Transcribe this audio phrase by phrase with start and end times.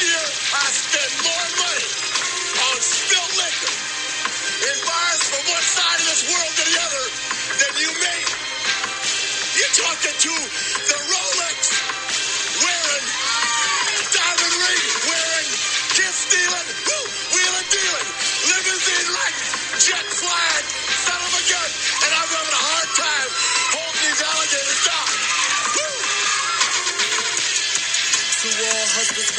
[0.00, 0.24] year,
[0.56, 1.88] I spent more money
[2.72, 3.74] on spilled liquor
[4.64, 7.06] in bars from one side of this world to the other
[7.60, 8.28] than you made.
[9.60, 10.34] You're talking to
[10.88, 11.58] the Rolex
[12.64, 13.06] wearing,
[14.14, 15.48] diamond ring wearing,
[15.96, 16.68] kiss stealing,
[17.36, 18.08] wheeling dealing,
[18.48, 19.48] limousine riding,
[19.84, 20.66] jet flying,
[21.04, 21.70] son of a gun,
[22.08, 23.30] and I'm having a hard time
[23.76, 25.10] holding these alligators down.
[25.76, 25.96] Woo!
[28.40, 29.29] To all husbands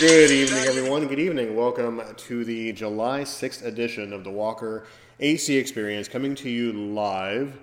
[0.00, 1.06] Good evening, everyone.
[1.06, 1.56] Good evening.
[1.56, 4.84] Welcome to the July 6th edition of the Walker
[5.18, 7.58] AC Experience, coming to you live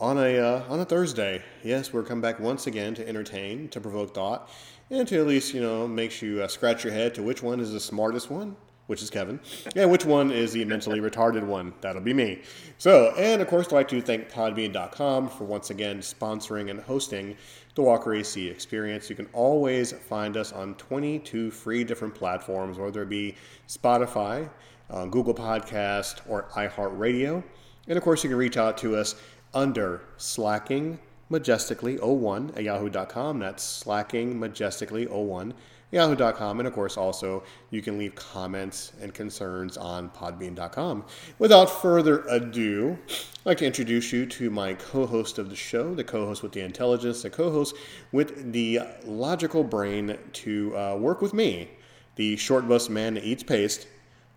[0.00, 1.42] on a uh, on a Thursday.
[1.62, 4.48] Yes, we're coming back once again to entertain, to provoke thought,
[4.88, 7.60] and to at least you know makes you uh, scratch your head to which one
[7.60, 8.56] is the smartest one,
[8.86, 9.38] which is Kevin,
[9.76, 11.74] and which one is the mentally retarded one.
[11.82, 12.40] That'll be me.
[12.78, 17.36] So, and of course, I'd like to thank Podbean.com for once again sponsoring and hosting
[17.74, 19.10] the Walker AC Experience.
[19.10, 23.34] You can always find us on 22 free different platforms, whether it be
[23.68, 24.48] Spotify,
[24.90, 27.42] uh, Google Podcast, or iHeartRadio.
[27.88, 29.16] And of course, you can reach out to us
[29.52, 33.38] under slacking majestically 01 at yahoo.com.
[33.38, 35.54] That's slacking majestically 01
[35.94, 36.58] yahoo.com.
[36.58, 41.04] And of course, also you can leave comments and concerns on podbean.com.
[41.38, 45.94] Without further ado, I'd like to introduce you to my co host of the show,
[45.94, 47.76] the co host with the intelligence, the co host
[48.12, 51.70] with the logical brain to uh, work with me,
[52.16, 53.86] the short bus man that eats paste.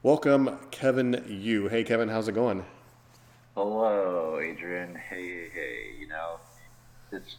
[0.04, 1.68] Welcome, Kevin Yu.
[1.68, 2.64] Hey, Kevin, how's it going?
[3.56, 4.96] Hello, Adrian.
[4.96, 6.00] Hey, hey, hey.
[6.00, 6.40] You know,
[7.12, 7.38] it's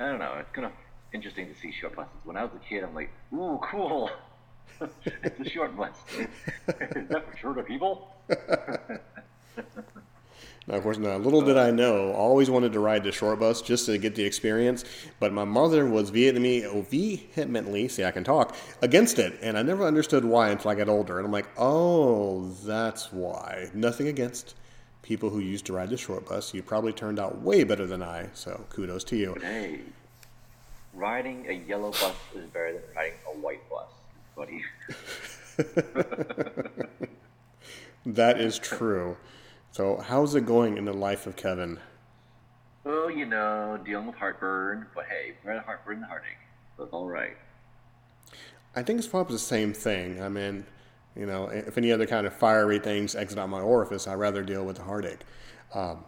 [0.00, 0.34] I don't know.
[0.40, 0.72] It's of
[1.12, 2.12] interesting to see short buses.
[2.24, 4.10] When I was a kid, I'm like, ooh, cool.
[5.04, 5.96] it's a short bus.
[6.18, 8.08] Is that for shorter people?
[10.68, 13.62] Now, of course, now, little did I know, always wanted to ride the short bus
[13.62, 14.84] just to get the experience.
[15.18, 19.38] But my mother was Vietnamese, oh, vehemently, see, I can talk, against it.
[19.42, 21.18] And I never understood why until I got older.
[21.18, 23.70] And I'm like, oh, that's why.
[23.74, 24.54] Nothing against
[25.02, 26.54] people who used to ride the short bus.
[26.54, 28.28] You probably turned out way better than I.
[28.32, 29.36] So kudos to you.
[29.42, 29.80] Hey,
[30.92, 33.88] riding a yellow bus is better than riding a white bus,
[34.36, 34.62] buddy.
[38.04, 39.16] That is true.
[39.70, 41.78] So, how's it going in the life of Kevin?
[42.84, 46.38] well, you know, dealing with heartburn, but hey, we're better heartburn than heartache.
[46.76, 47.36] So it's all right.
[48.74, 50.20] I think it's probably the same thing.
[50.20, 50.66] I mean,
[51.14, 54.42] you know, if any other kind of fiery things exit out my orifice, I'd rather
[54.42, 55.20] deal with the heartache.
[55.74, 56.04] Um,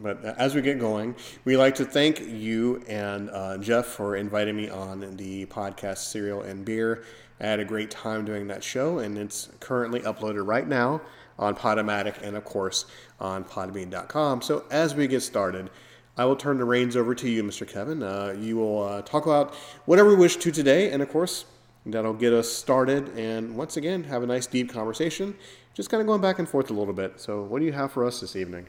[0.00, 4.56] but as we get going, we like to thank you and uh, Jeff for inviting
[4.56, 7.04] me on the podcast Cereal and Beer.
[7.40, 11.02] I had a great time doing that show, and it's currently uploaded right now
[11.38, 12.86] on Podomatic and, of course,
[13.20, 14.42] on Podbean.com.
[14.42, 15.70] So as we get started,
[16.16, 17.66] I will turn the reins over to you, Mr.
[17.66, 18.02] Kevin.
[18.02, 19.54] Uh, you will uh, talk about
[19.86, 21.46] whatever we wish to today, and of course,
[21.86, 23.08] that'll get us started.
[23.18, 25.34] And once again, have a nice deep conversation,
[25.74, 27.20] just kind of going back and forth a little bit.
[27.20, 28.66] So, what do you have for us this evening?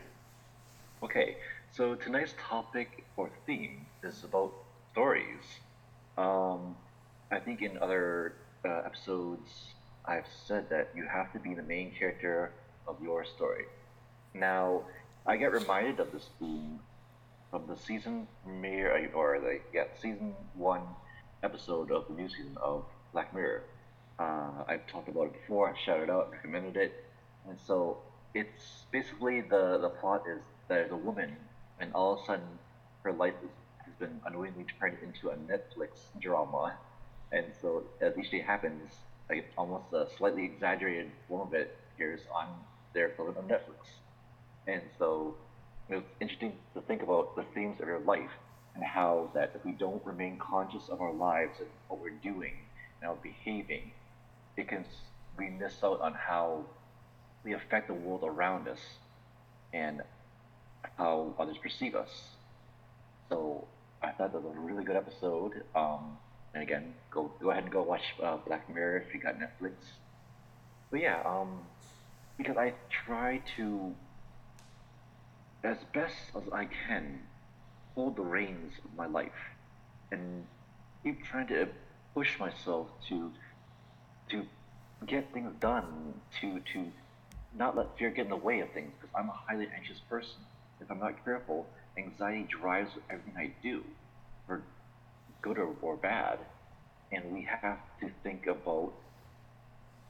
[1.04, 1.36] Okay,
[1.70, 4.54] so tonight's topic or theme is about
[4.94, 5.44] stories.
[6.18, 6.78] Um,
[7.30, 9.74] I think in other uh, episodes,
[10.06, 12.54] I've said that you have to be the main character
[12.88, 13.66] of your story.
[14.34, 14.84] Now,
[15.26, 16.80] I get reminded of this theme
[17.52, 20.84] from the season premiere, or the yeah, season one
[21.44, 23.64] episode of the new season of Black Mirror.
[24.20, 25.70] Uh, I've talked about it before.
[25.70, 27.04] I've shouted out, recommended it,
[27.50, 27.98] and so
[28.34, 30.42] it's basically the the plot is
[30.74, 31.36] there's a woman,
[31.80, 32.48] and all of a sudden
[33.04, 33.50] her life is,
[33.86, 36.74] has been unknowingly turned into a Netflix drama,
[37.32, 38.92] and so as each day happens,
[39.30, 42.48] like almost a slightly exaggerated form of it appears on
[42.94, 43.88] their film on Netflix,
[44.68, 45.36] and so
[45.90, 48.32] it was interesting to think about the themes of your life
[48.76, 52.54] and how that if we don't remain conscious of our lives and what we're doing
[53.02, 53.92] and our behaving,
[54.58, 54.86] it can
[55.38, 56.64] we miss out on how
[57.44, 58.80] we affect the world around us.
[59.74, 60.02] And
[60.98, 62.10] how others perceive us.
[63.30, 63.68] So
[64.02, 65.64] I thought that was a really good episode.
[65.76, 66.18] Um,
[66.54, 69.74] and again, go go ahead and go watch uh, Black Mirror if you got Netflix.
[70.92, 71.60] But yeah, um,
[72.38, 73.96] because I try to,
[75.64, 77.20] as best as I can,
[77.96, 79.32] hold the reins of my life,
[80.12, 80.46] and
[81.04, 81.68] keep trying to
[82.14, 83.32] push myself to
[84.30, 84.46] to
[85.08, 86.92] get things done, to to
[87.58, 90.42] not let fear get in the way of things, because I'm a highly anxious person.
[90.82, 91.66] If I'm not careful,
[91.98, 93.84] anxiety drives everything I do,
[94.48, 94.62] for
[95.42, 96.40] good or, or bad.
[97.12, 98.94] And we have to think about,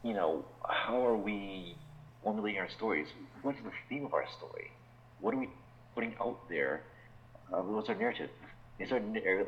[0.03, 1.75] you know, how are we
[2.23, 3.07] formulating our stories?
[3.41, 4.71] What's the theme of our story?
[5.19, 5.49] What are we
[5.95, 6.83] putting out there?
[7.51, 8.29] Uh, what's our narrative?
[8.79, 8.99] Is our,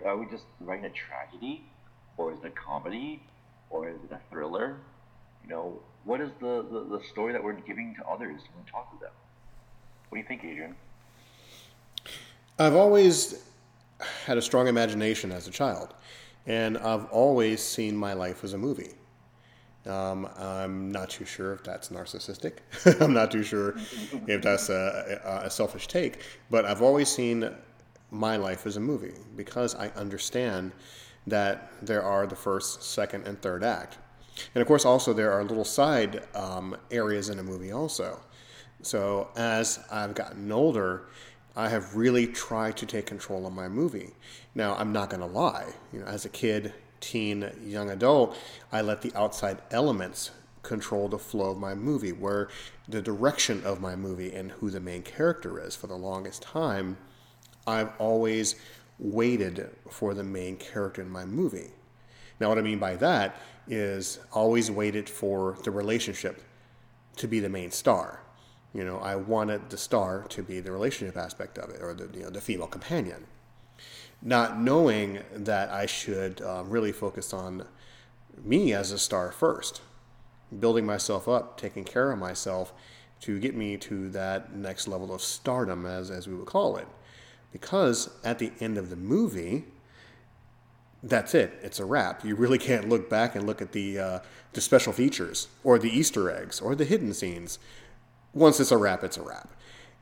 [0.05, 1.63] are we just writing a tragedy?
[2.17, 3.21] or is it a comedy,
[3.69, 4.77] or is it a thriller?
[5.43, 8.71] You know, what is the, the, the story that we're giving to others when we
[8.71, 9.11] talk to them?
[10.09, 10.75] What do you think, Adrian?
[12.57, 13.43] I've always
[14.25, 15.93] had a strong imagination as a child,
[16.45, 18.91] and I've always seen my life as a movie.
[19.85, 22.59] Um, I'm not too sure if that's narcissistic.
[23.01, 23.75] I'm not too sure
[24.25, 27.53] if that's a, a, selfish take, but I've always seen
[28.09, 30.71] my life as a movie because I understand
[31.27, 33.97] that there are the first, second, and third act.
[34.55, 38.21] And of course, also, there are little side um, areas in a movie, also.
[38.81, 41.07] So as I've gotten older,
[41.55, 44.11] I have really tried to take control of my movie.
[44.53, 45.73] Now, I'm not going to lie.
[45.93, 48.37] You know, as a kid, teen, young adult,
[48.71, 50.31] I let the outside elements
[50.63, 52.49] control the flow of my movie, where
[52.89, 55.75] the direction of my movie and who the main character is.
[55.75, 56.97] For the longest time,
[57.65, 58.55] I've always
[58.99, 61.71] waited for the main character in my movie.
[62.39, 63.37] Now, what I mean by that
[63.67, 66.41] is always waited for the relationship
[67.17, 68.24] to be the main star.
[68.75, 72.09] You know, I wanted the star to be the relationship aspect of it, or the
[72.15, 73.25] you know the female companion
[74.21, 77.67] not knowing that I should uh, really focus on
[78.43, 79.81] me as a star first,
[80.59, 82.73] building myself up, taking care of myself
[83.21, 86.87] to get me to that next level of stardom, as, as we would call it.
[87.51, 89.65] Because at the end of the movie,
[91.01, 91.53] that's it.
[91.61, 92.25] It's a wrap.
[92.25, 94.19] You really can't look back and look at the uh,
[94.53, 97.59] the special features or the Easter eggs or the hidden scenes.
[98.35, 99.49] Once it's a wrap, it's a wrap.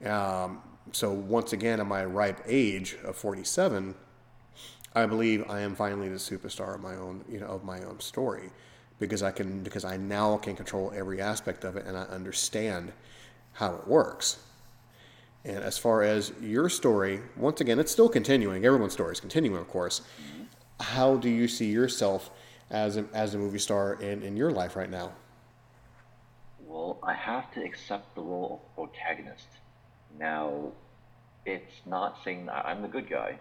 [0.05, 3.95] Um, so once again, at my ripe age of 47,
[4.95, 7.99] I believe I am finally the superstar of my own, you know, of my own
[7.99, 8.49] story,
[8.99, 12.91] because I can, because I now can control every aspect of it, and I understand
[13.53, 14.39] how it works.
[15.45, 18.65] And as far as your story, once again, it's still continuing.
[18.65, 20.01] Everyone's story is continuing, of course.
[20.79, 22.31] How do you see yourself
[22.71, 25.11] as a, as a movie star in, in your life right now?
[26.73, 29.47] Well, I have to accept the role of protagonist.
[30.17, 30.71] Now,
[31.45, 33.37] it's not saying I'm the good guy.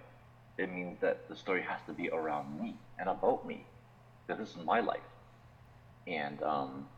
[0.58, 3.64] It means that the story has to be around me and about me.
[4.26, 5.08] Because this is my life.
[6.06, 6.88] And um,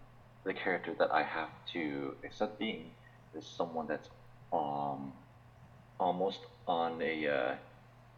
[0.43, 2.91] the character that I have to accept being
[3.33, 4.09] is someone that's
[4.53, 5.13] um,
[6.01, 7.55] almost on a, uh,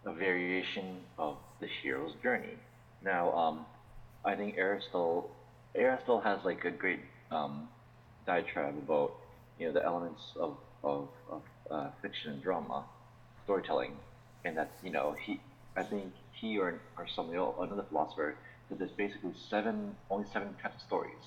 [0.06, 2.56] a variation of the hero's journey.
[3.04, 3.66] Now, um,
[4.24, 5.30] I think Aristotle
[5.74, 7.68] Aristotle has like a great um,
[8.26, 9.12] diatribe about
[9.58, 12.84] you know the elements of of, of uh, fiction and drama
[13.44, 13.92] storytelling,
[14.44, 15.40] and that you know he,
[15.76, 18.36] I think he or or somebody else, another philosopher
[18.68, 21.24] said there's basically seven only seven types of stories,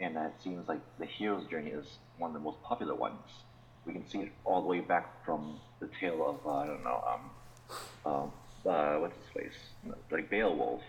[0.00, 1.86] and that seems like the hero's journey is
[2.18, 3.44] one of the most popular ones.
[3.86, 6.84] We can see it all the way back from the tale of uh, I don't
[6.84, 8.32] know um, um
[8.66, 10.82] uh, what's his face like Beowulf.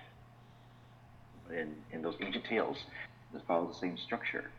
[1.51, 2.77] In in those ancient tales,
[3.33, 4.49] it follows the same structure,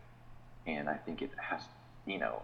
[0.66, 1.62] and I think it has
[2.06, 2.42] you know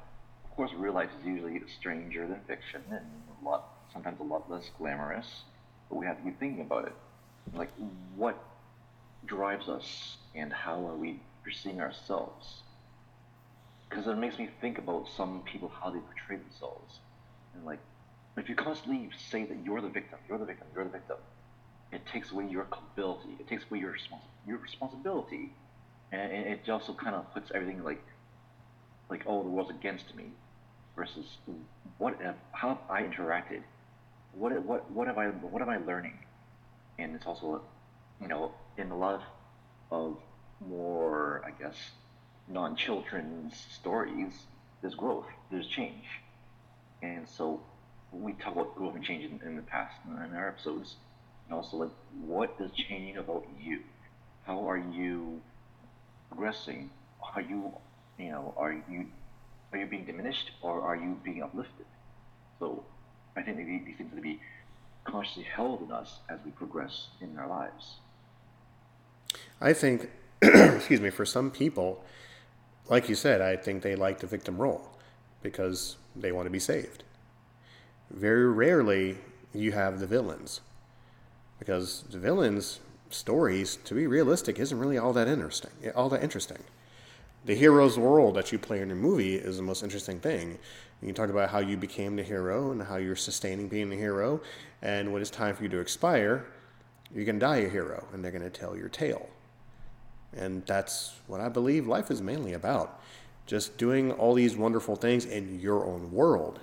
[0.53, 3.07] of course, real life is usually stranger than fiction and
[3.41, 5.45] a lot, sometimes a lot less glamorous.
[5.89, 6.93] But we have to be thinking about it.
[7.55, 7.71] Like,
[8.15, 8.37] what
[9.25, 12.65] drives us and how are we perceiving ourselves?
[13.89, 17.01] Because it makes me think about some people, how they portray themselves.
[17.55, 17.81] And like,
[18.37, 21.17] if you constantly say that you're the victim, you're the victim, you're the victim,
[21.93, 23.37] it takes away your culpability.
[23.41, 25.51] It takes away your, respons- your responsibility.
[26.13, 28.03] And it also kind of puts everything like,
[29.13, 30.27] like, oh, the world's against me
[30.97, 31.27] versus
[31.99, 33.63] what have, how have I interacted?
[34.33, 36.19] What what what have I what am I learning?
[36.99, 37.63] And it's also,
[38.21, 39.23] you know, in a lot
[39.91, 40.17] of,
[40.67, 41.77] more I guess
[42.49, 44.33] non-children's stories,
[44.81, 46.07] there's growth, there's change,
[47.03, 47.61] and so
[48.13, 50.97] we talk about growth and change in, in the past in our episodes,
[51.47, 51.91] and also like
[52.25, 53.81] what is changing about you?
[54.47, 55.41] How are you
[56.31, 56.91] progressing?
[57.35, 57.73] Are you,
[58.23, 59.07] you know, are you
[59.73, 61.87] are you being diminished or are you being uplifted?
[62.59, 62.85] So
[63.37, 64.41] I think these things need to be
[65.05, 67.97] consciously held in us as we progress in our lives.
[69.61, 70.11] I think,
[70.43, 72.05] excuse me, for some people,
[72.89, 74.91] like you said, I think they like the victim role
[75.43, 77.05] because they want to be saved.
[78.11, 79.19] Very rarely
[79.55, 80.61] you have the villains
[81.59, 85.71] because the villains' stories, to be realistic, isn't really all that interesting.
[85.95, 86.59] All that interesting
[87.45, 90.59] the hero's world that you play in your movie is the most interesting thing.
[91.01, 93.97] You can talk about how you became the hero and how you're sustaining being the
[93.97, 94.41] hero.
[94.81, 96.47] And when it's time for you to expire,
[97.13, 99.29] you're going to die a hero and they're going to tell your tale.
[100.35, 103.01] And that's what I believe life is mainly about.
[103.47, 106.61] Just doing all these wonderful things in your own world.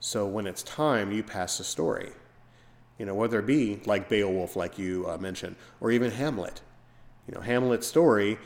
[0.00, 2.10] So when it's time, you pass the story.
[2.98, 6.60] You know, whether it be like Beowulf, like you uh, mentioned, or even Hamlet.
[7.28, 8.38] You know, Hamlet's story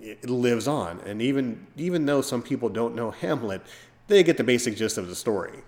[0.00, 3.62] it lives on, and even even though some people don't know Hamlet,
[4.06, 5.60] they get the basic gist of the story.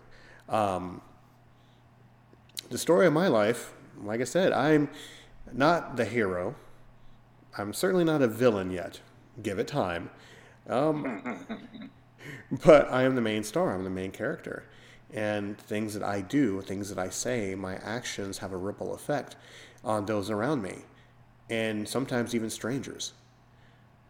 [0.49, 1.01] Um,
[2.71, 3.73] the story of my life,
[4.03, 4.89] like I said, I'm
[5.53, 6.55] not the hero.
[7.59, 9.01] I'm certainly not a villain yet.
[9.43, 10.11] Give it time.
[10.69, 11.45] Um,
[12.65, 13.75] but I am the main star.
[13.75, 14.65] I'm the main character.
[15.13, 19.35] And things that I do, things that I say, my actions have a ripple effect
[19.85, 20.77] on those around me,
[21.49, 23.13] and sometimes even strangers.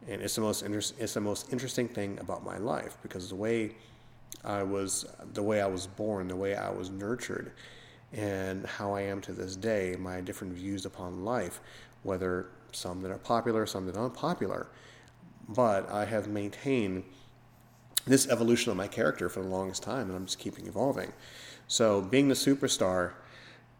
[0.09, 3.35] And it's the most inter- it's the most interesting thing about my life because the
[3.35, 3.73] way
[4.45, 7.53] I was, the way I was born, the way I was nurtured,
[8.13, 11.61] and how I am to this day, my different views upon life,
[12.03, 14.69] whether some that are popular, some that are unpopular,
[15.49, 17.05] but I have maintained
[18.07, 21.13] this evolution of my character for the longest time, and I'm just keeping evolving.
[21.69, 23.13] So, being the superstar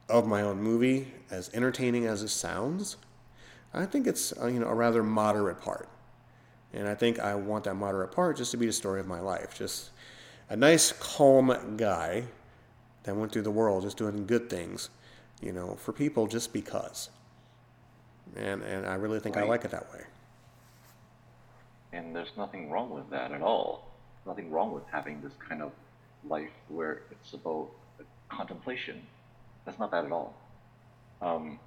[0.09, 2.97] of my own movie, as entertaining as it sounds,
[3.73, 5.89] I think it's uh, you know a rather moderate part,
[6.73, 9.21] and I think I want that moderate part just to be the story of my
[9.21, 9.91] life, just
[10.49, 12.25] a nice, calm guy
[13.05, 14.91] that went through the world just doing good things,
[15.41, 17.11] you know, for people just because.
[18.37, 19.45] And and I really think right.
[19.45, 20.05] I like it that way.
[21.93, 23.91] And there's nothing wrong with that at all
[24.27, 25.73] nothing wrong with having this kind of
[26.29, 27.69] life where it's about
[28.29, 29.03] contemplation.
[29.65, 30.35] That's not bad at all.
[31.21, 31.59] Um,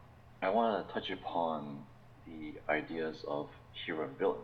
[0.41, 1.83] I want to touch upon
[2.25, 3.49] the ideas of
[3.85, 4.39] hero and villain.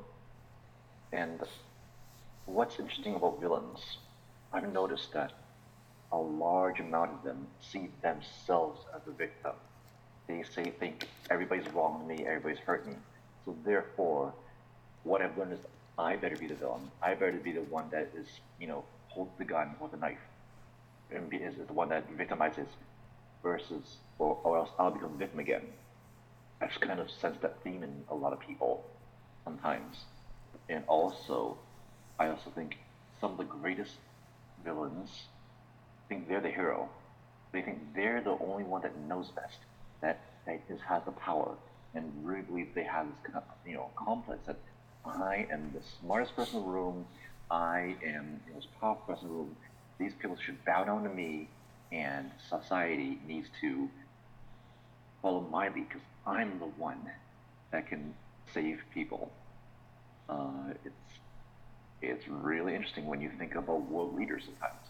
[1.11, 1.41] And
[2.45, 3.97] what's interesting about villains,
[4.53, 5.33] I've noticed that
[6.11, 9.53] a large amount of them see themselves as a victim.
[10.27, 12.93] They say, think everybody's wronged me, everybody's hurt me.
[13.45, 14.33] So therefore,
[15.03, 15.59] what I've learned is
[15.97, 16.89] I better be the villain.
[17.01, 18.27] I better be the one that is,
[18.59, 20.19] you know, holds the gun or the knife,
[21.11, 22.67] and be, is the one that victimizes,
[23.41, 25.63] versus, or, or else I'll become victim again.
[26.61, 28.85] I just kind of sense that theme in a lot of people
[29.43, 29.97] sometimes,
[30.69, 31.57] and also,
[32.19, 32.77] I also think
[33.19, 33.95] some of the greatest
[34.63, 35.23] villains
[36.07, 36.89] think they're the hero.
[37.51, 39.57] They think they're the only one that knows best,
[40.01, 41.55] that, that is, has the power,
[41.95, 44.57] and really believe they have this, you know, complex that
[45.05, 47.05] I am the smartest person in the room.
[47.49, 49.55] I am the most powerful person in the room.
[49.97, 51.49] These people should bow down to me,
[51.91, 53.89] and society needs to
[55.21, 57.09] follow my lead because I'm the one
[57.71, 58.13] that can
[58.53, 59.31] save people.
[60.29, 60.95] Uh, it's
[62.01, 64.85] it's really interesting when you think about world leaders sometimes,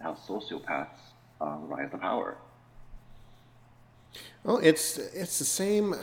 [0.00, 0.86] how sociopaths
[1.40, 2.36] uh, rise to power.
[4.44, 5.94] Well, it's it's the same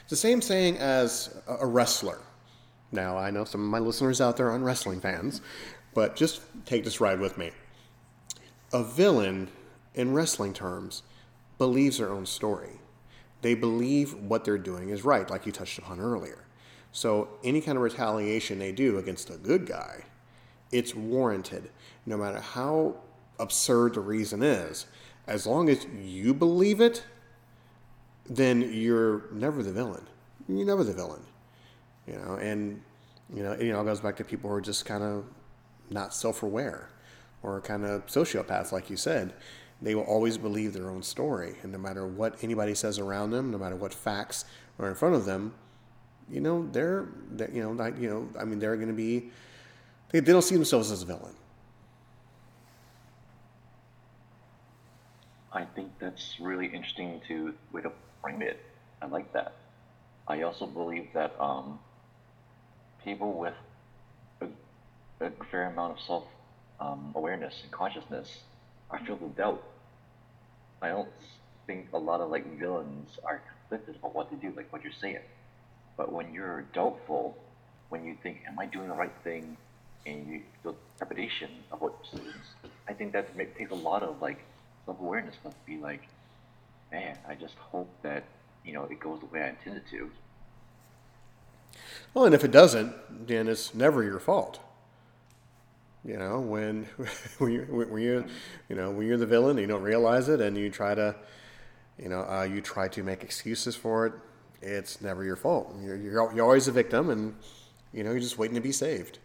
[0.00, 2.18] it's the same saying as a wrestler.
[2.90, 5.42] Now, I know some of my listeners out there aren't wrestling fans,
[5.94, 7.50] but just take this ride with me.
[8.72, 9.48] A villain,
[9.94, 11.02] in wrestling terms,
[11.58, 12.80] believes their own story.
[13.42, 16.47] They believe what they're doing is right, like you touched upon earlier.
[16.98, 20.04] So, any kind of retaliation they do against a good guy,
[20.72, 21.70] it's warranted,
[22.06, 22.96] no matter how
[23.38, 24.86] absurd the reason is.
[25.26, 27.04] As long as you believe it,
[28.28, 30.06] then you're never the villain.
[30.48, 31.22] You're never the villain
[32.08, 32.80] you know, and
[33.34, 35.24] you know, it all goes back to people who are just kind of
[35.90, 36.88] not self-aware
[37.42, 39.34] or kind of sociopaths, like you said.
[39.80, 43.50] They will always believe their own story, and no matter what anybody says around them,
[43.50, 44.44] no matter what facts
[44.78, 45.54] are in front of them,
[46.30, 49.30] you know, they're, they're you know, you know, I mean, they're going to be,
[50.10, 51.34] they, they don't see themselves as a villain.
[55.52, 57.92] I think that's really interesting to way to
[58.22, 58.60] frame it.
[59.00, 59.54] I like that.
[60.26, 61.78] I also believe that um,
[63.02, 63.54] people with
[64.42, 64.46] a,
[65.24, 66.24] a fair amount of self
[66.80, 68.42] um, awareness and consciousness
[68.90, 69.62] are filled with doubt.
[70.82, 71.08] I don't
[71.66, 74.92] think a lot of like villains are conflicted about what to do, like what you're
[74.92, 75.18] saying.
[75.98, 77.36] But when you're doubtful,
[77.90, 79.58] when you think, "Am I doing the right thing?"
[80.06, 82.46] and you feel trepidation of what decisions,
[82.88, 84.38] I think that takes a lot of like
[84.86, 86.08] self-awareness to be like,
[86.90, 88.24] "Man, I just hope that
[88.64, 90.10] you know it goes the way I intended to."
[92.14, 94.60] Well, and if it doesn't, then it's never your fault.
[96.04, 96.84] You know, when
[97.38, 98.24] when you when you
[98.68, 101.16] you know when you're the villain, you don't realize it, and you try to,
[101.98, 104.12] you know, uh, you try to make excuses for it.
[104.60, 105.74] It's never your fault.
[105.80, 107.34] You're, you're you're always a victim, and
[107.92, 109.18] you know you're just waiting to be saved.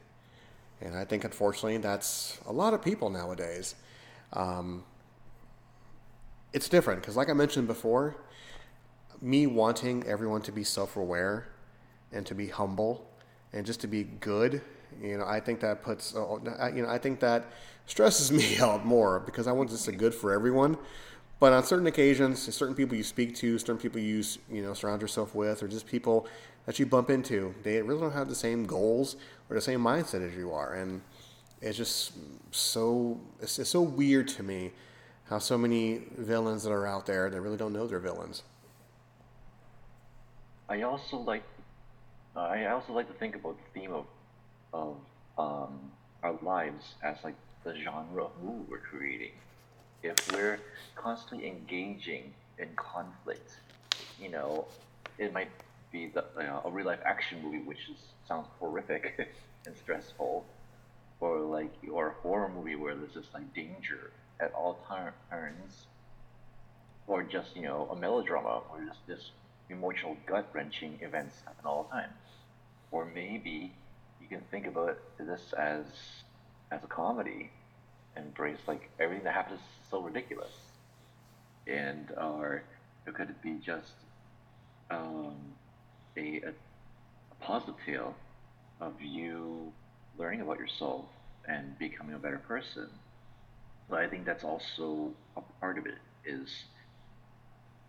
[0.81, 3.75] And I think, unfortunately, that's a lot of people nowadays.
[4.33, 4.83] Um,
[6.51, 8.17] it's different because, like I mentioned before,
[9.21, 11.47] me wanting everyone to be self-aware
[12.11, 13.09] and to be humble
[13.53, 14.61] and just to be good.
[15.01, 17.45] You know, I think that puts, uh, you know, I think that
[17.85, 20.77] stresses me out more because I want this to good for everyone.
[21.39, 25.01] But on certain occasions, certain people you speak to, certain people you you know surround
[25.01, 26.27] yourself with, or just people
[26.65, 29.17] that you bump into, they really don't have the same goals
[29.49, 31.01] or the same mindset as you are, and
[31.61, 32.13] it's just
[32.51, 34.71] so it's, it's so weird to me
[35.25, 38.43] how so many villains that are out there they really don't know they're villains.
[40.69, 41.43] I also like
[42.35, 44.05] I also like to think about the theme of
[44.73, 44.97] of
[45.37, 45.91] um,
[46.23, 49.31] our lives as like the genre of movie we're creating.
[50.03, 50.61] If we're
[50.95, 53.51] constantly engaging in conflict,
[54.17, 54.67] you know,
[55.17, 55.51] it might
[55.91, 59.19] be the, you know, a real life action movie, which is, sounds horrific
[59.65, 60.45] and stressful,
[61.19, 64.85] or like or a horror movie where there's just like danger at all
[65.29, 65.87] turns,
[67.07, 69.31] or just you know a melodrama where just this
[69.69, 72.13] emotional gut wrenching events happen all the time,
[72.91, 73.75] or maybe
[74.19, 75.85] you can think about this as
[76.71, 77.51] as a comedy
[78.15, 79.61] embrace like everything that happens
[79.93, 80.51] so ridiculous.
[81.67, 82.63] And or
[83.05, 83.93] it could it be just
[84.89, 85.35] um,
[86.17, 86.53] a, a,
[87.85, 88.15] tale
[88.81, 89.71] of you
[90.17, 91.05] learning about yourself
[91.47, 92.89] and becoming a better person.
[93.89, 96.49] But i think that's also a part of it is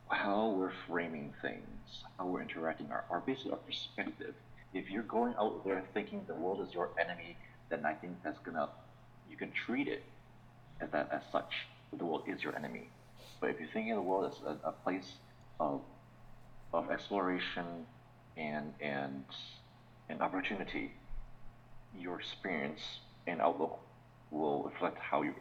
[0.08, 4.34] how we're framing things how we're interacting our, our basically our perspective.
[4.75, 7.37] If you're going out there thinking the world is your enemy
[7.70, 8.68] then i think that's gonna
[9.30, 10.02] you can treat it
[10.80, 11.52] as that as such.
[11.98, 12.88] The world is your enemy.
[13.40, 15.12] But if you're thinking of the world as a, a place
[15.60, 15.80] of
[16.72, 17.86] of exploration
[18.36, 19.24] and and
[20.08, 20.92] and opportunity,
[21.98, 22.80] your experience
[23.26, 23.78] and outlook
[24.30, 25.34] will reflect how you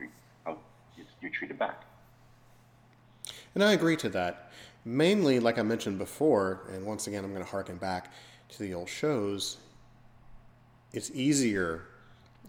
[0.45, 0.57] how
[1.21, 1.83] you're treated back.
[3.55, 4.51] And I agree to that.
[4.85, 8.11] Mainly, like I mentioned before, and once again, I'm going to harken back
[8.49, 9.57] to the old shows.
[10.91, 11.85] It's easier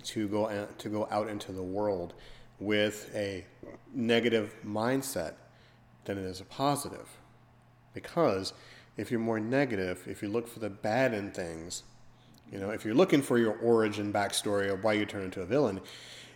[0.04, 2.14] to go to go out into the world
[2.60, 3.45] with a
[3.93, 5.34] negative mindset
[6.04, 7.08] than it is a positive.
[7.93, 8.52] Because
[8.97, 11.82] if you're more negative, if you look for the bad in things,
[12.52, 15.47] you know, if you're looking for your origin backstory of why you turn into a
[15.47, 15.80] villain,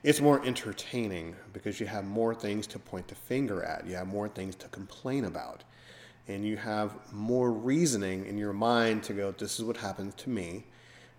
[0.02, 3.86] it's more entertaining because you have more things to point the finger at.
[3.86, 5.64] You have more things to complain about.
[6.28, 10.30] And you have more reasoning in your mind to go, this is what happened to
[10.30, 10.64] me.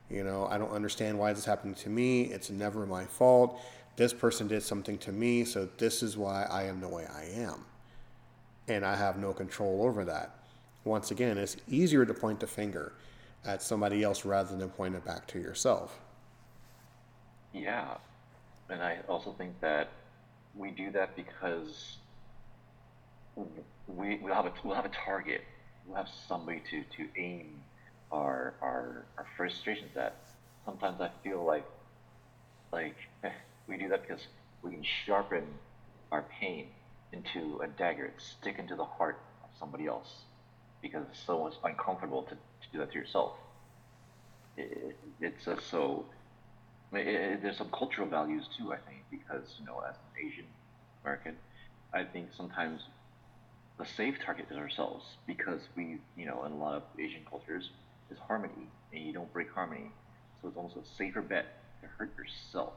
[0.10, 2.24] You know, I don't understand why this happened to me.
[2.24, 3.62] It's never my fault
[4.00, 7.26] this person did something to me, so this is why I am the way I
[7.42, 7.66] am.
[8.70, 10.36] And I have no control over that.
[10.86, 12.94] Once again, it's easier to point the finger
[13.44, 16.00] at somebody else rather than point it back to yourself.
[17.54, 17.98] Yeah.
[18.70, 19.90] And I also think that
[20.56, 21.98] we do that because
[23.86, 25.44] we, we'll, have a, we'll have a target.
[25.86, 27.60] We'll have somebody to, to aim
[28.14, 30.16] our, our, our frustrations at.
[30.66, 31.66] Sometimes I feel like,
[32.72, 32.96] like,
[33.70, 34.26] we do that because
[34.64, 35.44] we can sharpen
[36.12, 36.68] our pain
[37.14, 40.24] into a dagger, stick into the heart of somebody else,
[40.82, 43.34] because it's so uncomfortable to, to do that to yourself.
[44.58, 46.06] It, it's so.
[46.92, 50.46] It, it, there's some cultural values too, I think, because you know, as an Asian
[51.04, 51.36] American,
[51.94, 52.82] I think sometimes
[53.78, 57.70] the safe target is ourselves because we, you know, in a lot of Asian cultures,
[58.12, 59.92] is harmony, and you don't break harmony.
[60.42, 61.46] So it's almost a safer bet
[61.82, 62.74] to hurt yourself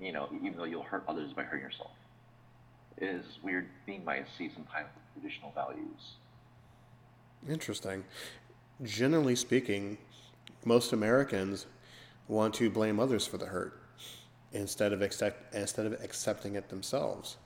[0.00, 1.90] you know, even though you'll hurt others by hurting yourself,
[3.00, 6.14] is weird theme I see sometimes with traditional values.
[7.48, 8.04] Interesting.
[8.82, 9.98] Generally speaking,
[10.64, 11.66] most Americans
[12.28, 13.80] want to blame others for the hurt
[14.52, 17.36] instead of accept, instead of accepting it themselves,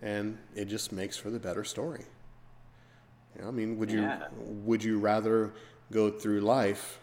[0.00, 2.04] and it just makes for the better story.
[3.34, 4.28] You know, I mean, would you yeah.
[4.36, 5.52] would you rather
[5.90, 7.00] go through life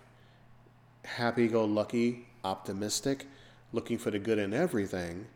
[1.04, 3.28] happy-go-lucky, optimistic,
[3.76, 5.28] looking for the good in everything,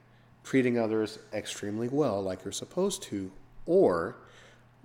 [0.44, 3.30] treating others extremely well, like you're supposed to,
[3.66, 4.16] or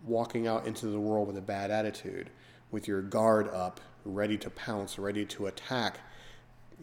[0.05, 2.29] walking out into the world with a bad attitude,
[2.73, 6.01] with your guard up, ready to pounce, ready to attack.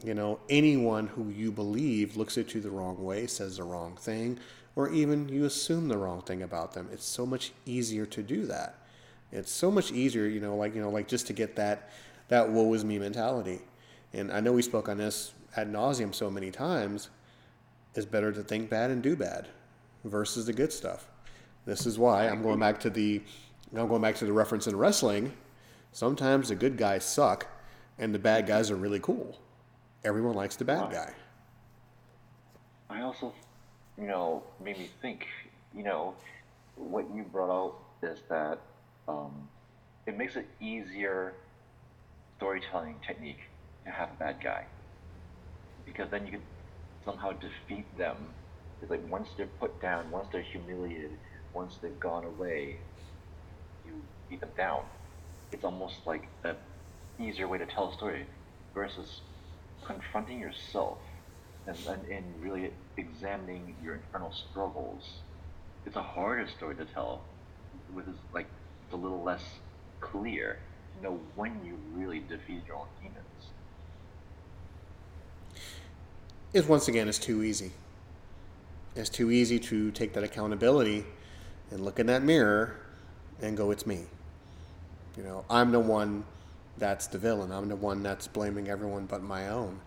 [0.03, 3.97] You know, anyone who you believe looks at you the wrong way, says the wrong
[3.97, 4.39] thing,
[4.75, 6.87] or even you assume the wrong thing about them.
[6.91, 8.77] It's so much easier to do that.
[9.33, 11.91] It's so much easier, you know, like you know, like just to get that
[12.29, 13.59] that woe is me mentality.
[14.13, 17.09] And I know we spoke on this ad nauseum so many times,
[17.95, 19.47] it's better to think bad and do bad
[20.03, 21.07] versus the good stuff.
[21.65, 23.21] This is why I'm going back to the
[23.75, 25.31] I'm going back to the reference in wrestling.
[25.91, 27.47] Sometimes the good guys suck
[27.99, 29.39] and the bad guys are really cool.
[30.03, 31.13] Everyone likes the bad guy.
[32.89, 33.33] I also,
[33.97, 35.27] you know, made me think,
[35.75, 36.15] you know,
[36.75, 38.59] what you brought out is that
[39.07, 39.47] um,
[40.05, 41.33] it makes it easier
[42.37, 43.41] storytelling technique
[43.85, 44.65] to have a bad guy
[45.85, 46.43] because then you can
[47.03, 48.35] somehow defeat them
[48.81, 51.19] It's like once they're put down, once they're humiliated,
[51.53, 52.81] once they've gone away,
[53.83, 54.83] you beat them down.
[55.51, 56.57] It's almost like an
[57.19, 58.27] easier way to tell a story
[58.73, 59.21] versus
[59.85, 60.99] confronting yourself
[61.67, 65.23] and, and, and really examining your internal struggles.
[65.85, 67.25] It's a harder story to tell,
[67.89, 68.49] with like
[68.83, 69.43] it's a little less
[70.01, 70.59] clear
[70.93, 73.30] to know when you really defeat your own demons.
[76.53, 77.71] Is once again, it's too easy.
[78.93, 81.05] It's too easy to take that accountability
[81.71, 82.75] and look in that mirror
[83.41, 84.07] and go, "It's me."
[85.15, 86.25] You know, I'm the one
[86.77, 87.53] that's the villain.
[87.53, 89.79] I'm the one that's blaming everyone but my own.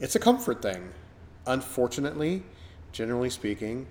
[0.00, 0.92] It's a comfort thing.
[1.46, 2.42] Unfortunately,
[2.90, 3.86] generally speaking,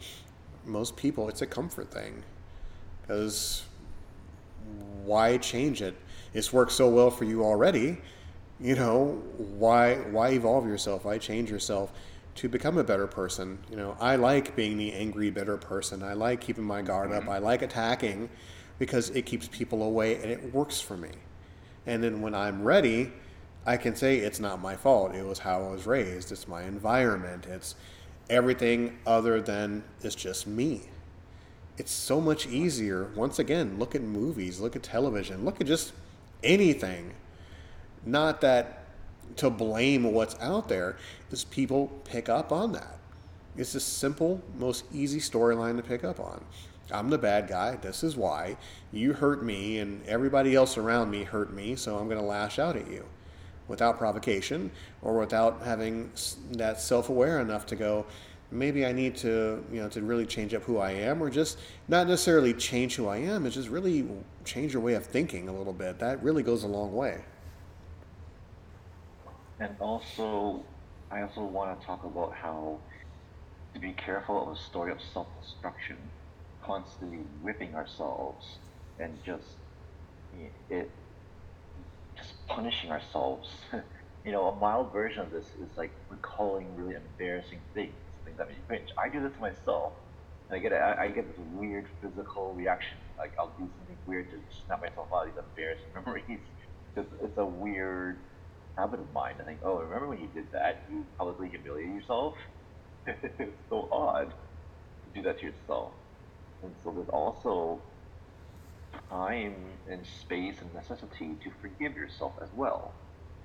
[0.66, 2.24] most people, it's a comfort thing.
[3.02, 3.64] Because
[5.06, 5.96] why change it?
[6.34, 8.02] It's worked so well for you already.
[8.62, 11.06] You know, why why evolve yourself?
[11.06, 11.92] Why change yourself
[12.36, 13.58] to become a better person?
[13.70, 16.04] You know, I like being the angry, bitter person.
[16.04, 17.22] I like keeping my guard up.
[17.22, 17.32] Mm-hmm.
[17.32, 18.30] I like attacking
[18.78, 21.10] because it keeps people away and it works for me.
[21.88, 23.12] And then when I'm ready,
[23.66, 25.16] I can say it's not my fault.
[25.16, 26.32] It was how I was raised.
[26.32, 27.48] It's my environment.
[27.48, 27.76] It's
[28.30, 30.82] everything other than it's just me.
[31.78, 33.10] It's so much easier.
[33.16, 35.94] Once again, look at movies, look at television, look at just
[36.44, 37.14] anything.
[38.06, 38.80] Not that
[39.38, 40.98] to blame what's out there,
[41.32, 42.98] is people pick up on that.
[43.58, 46.44] It's a simple, most easy storyline to pick up on.
[46.92, 47.78] I'm the bad guy.
[47.78, 48.58] This is why.
[48.92, 52.60] You hurt me, and everybody else around me hurt me, so I'm going to lash
[52.60, 53.06] out at you
[53.68, 54.70] without provocation
[55.02, 56.12] or without having
[56.52, 58.06] that self aware enough to go,
[58.52, 61.58] maybe I need to, you know, to really change up who I am, or just
[61.88, 64.08] not necessarily change who I am, it's just really
[64.44, 66.00] change your way of thinking a little bit.
[66.00, 67.24] That really goes a long way.
[69.62, 70.66] And also,
[71.12, 72.82] I also want to talk about how
[73.74, 76.12] to be careful of a story of self destruction
[76.64, 78.60] constantly whipping ourselves
[79.00, 79.58] and just
[80.70, 80.92] it
[82.18, 83.50] just punishing ourselves.
[84.26, 87.96] you know, a mild version of this is like recalling really embarrassing things,
[88.26, 88.90] things that make you cringe.
[89.04, 89.94] I do this to myself,
[90.52, 92.98] I get a, I get this weird physical reaction.
[93.18, 96.42] Like I'll do something weird to snap myself out of these embarrassing memories.
[96.96, 98.18] Because it's a weird
[98.78, 99.36] habit of mine.
[99.40, 100.86] I think, oh, remember when you did that?
[100.90, 102.36] You publicly humiliated yourself.
[103.08, 104.34] it's so odd
[105.06, 105.94] to do that to yourself.
[106.64, 107.84] And so there's also
[109.10, 112.96] time and space and necessity to forgive yourself as well.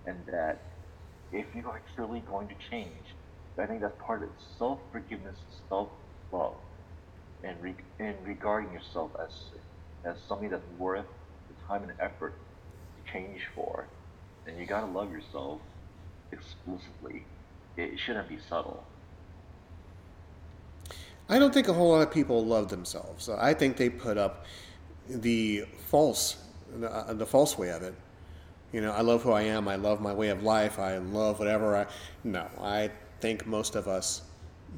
[0.04, 0.62] And that
[1.32, 3.16] if you are truly going to change,
[3.58, 4.34] I think that's part of it.
[4.58, 5.90] Self forgiveness, self
[6.32, 6.58] love,
[7.42, 9.32] and, re- and regarding yourself as
[10.04, 11.06] as something that's worth
[11.48, 12.34] the time and effort
[12.96, 13.88] to change for.
[14.46, 15.60] And you gotta love yourself
[16.32, 17.24] exclusively.
[17.76, 18.84] It shouldn't be subtle.
[21.28, 23.28] I don't think a whole lot of people love themselves.
[23.28, 24.46] I think they put up
[25.08, 26.36] the false,
[26.78, 27.94] the, uh, the false way of it.
[28.72, 29.66] You know, I love who I am.
[29.68, 30.78] I love my way of life.
[30.78, 31.86] I love whatever I.
[32.22, 34.22] No, I think most of us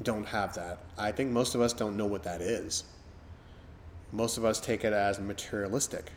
[0.03, 0.79] don't have that.
[0.97, 2.83] I think most of us don't know what that is.
[4.11, 6.11] Most of us take it as materialistic.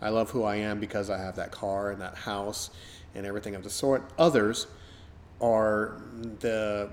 [0.00, 2.70] I love who I am because I have that car and that house
[3.14, 4.10] and everything of the sort.
[4.18, 4.66] Others
[5.40, 6.02] are
[6.40, 6.90] the,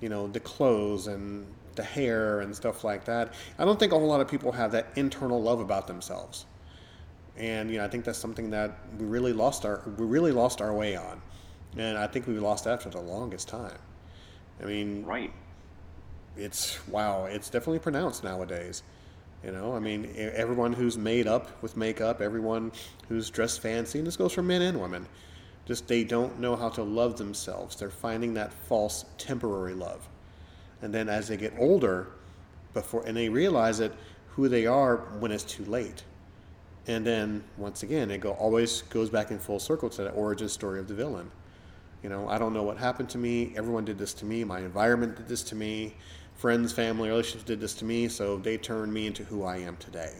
[0.00, 3.34] you know, the clothes and the hair and stuff like that.
[3.58, 6.46] I don't think a whole lot of people have that internal love about themselves.
[7.36, 10.60] And you know, I think that's something that we really lost our we really lost
[10.60, 11.22] our way on,
[11.76, 13.78] and I think we lost that for the longest time.
[14.62, 15.32] I mean, right?
[16.36, 17.24] It's wow.
[17.24, 18.82] It's definitely pronounced nowadays.
[19.44, 22.70] You know, I mean, everyone who's made up with makeup, everyone
[23.08, 25.06] who's dressed fancy, and this goes for men and women,
[25.66, 27.76] just they don't know how to love themselves.
[27.76, 30.08] They're finding that false temporary love
[30.82, 32.08] and then as they get older,
[32.74, 33.92] before and they realize that
[34.30, 36.02] who they are when it's too late.
[36.88, 40.48] And then once again, it go always goes back in full circle to that origin
[40.48, 41.30] story of the villain.
[42.02, 43.52] You know, I don't know what happened to me.
[43.56, 44.42] Everyone did this to me.
[44.42, 45.94] My environment did this to me.
[46.34, 48.08] Friends, family, relationships did this to me.
[48.08, 50.12] So they turned me into who I am today.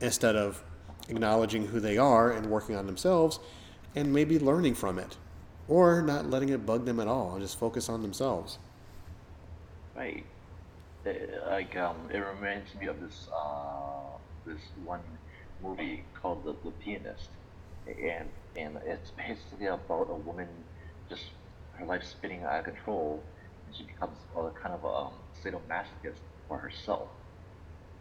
[0.00, 0.62] Instead of
[1.08, 3.40] acknowledging who they are and working on themselves
[3.94, 5.16] and maybe learning from it
[5.68, 8.58] or not letting it bug them at all and just focus on themselves.
[9.96, 10.24] Right.
[11.04, 15.00] It, like um, it reminds me of this uh, this one
[15.62, 17.30] movie called The, the Pianist,
[17.86, 20.48] and and it's basically about a woman
[21.08, 21.24] just
[21.74, 23.22] her life spinning out of control,
[23.74, 27.10] she becomes a kind of a um, sadomasochist for herself.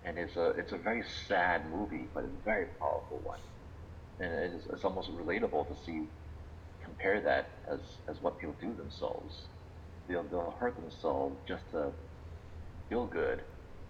[0.04, 3.40] And it's a it's a very sad movie, but it's a very powerful one,
[4.20, 6.10] and it's, it's almost relatable to see
[6.84, 9.50] compare that as as what people do themselves.
[10.08, 11.94] They'll, they'll hurt themselves just to
[12.90, 13.42] feel good,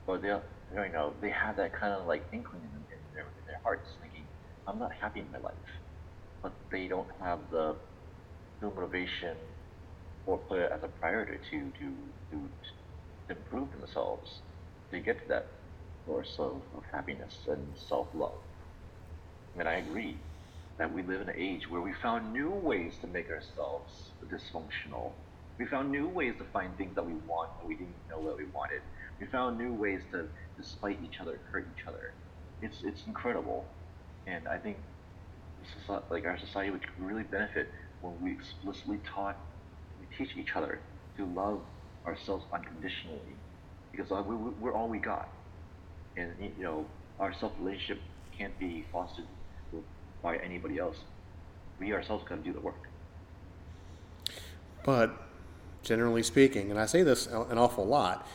[0.07, 3.45] or they'll you know, they have that kind of like inkling in, in, their, in
[3.47, 4.27] their hearts, thinking,
[4.67, 5.55] I'm not happy in my life,
[6.43, 7.77] but they don't have the,
[8.61, 9.37] the motivation
[10.27, 11.93] or put it as a priority to to
[12.31, 12.49] to,
[13.29, 14.41] improve themselves
[14.91, 15.47] to get to that
[16.05, 18.39] source of, of happiness and self-love.
[19.59, 20.17] And I agree
[20.77, 25.11] that we live in an age where we found new ways to make ourselves dysfunctional.
[25.59, 28.37] We found new ways to find things that we want that we didn't know that
[28.37, 28.81] we wanted.
[29.19, 32.13] We found new ways to, to spite each other, hurt each other.
[32.61, 33.65] It's it's incredible,
[34.25, 34.77] and I think
[36.09, 39.37] like our society would really benefit when we explicitly taught,
[40.17, 40.79] teach each other
[41.17, 41.61] to love
[42.05, 43.19] ourselves unconditionally,
[43.91, 45.29] because we, we're all we got,
[46.15, 46.85] and you know
[47.19, 47.99] our self relationship
[48.37, 49.25] can't be fostered
[50.21, 50.97] by anybody else.
[51.79, 52.87] We ourselves got to do the work.
[54.83, 55.21] But
[55.83, 58.27] generally speaking, and I say this an awful lot,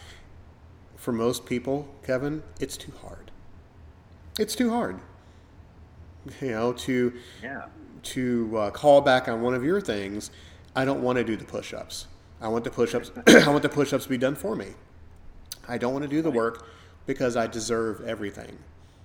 [0.97, 3.31] for most people, Kevin, it's too hard.
[4.39, 5.01] It's too hard.
[6.41, 7.65] You know, to yeah.
[8.03, 10.31] to uh, call back on one of your things,
[10.75, 12.07] I don't want to do the push-ups.
[12.41, 13.13] I want the push-ups.
[13.27, 14.69] I want the push-ups to be done for me.
[15.69, 16.67] I don't want to do the work
[17.07, 18.59] because I deserve everything.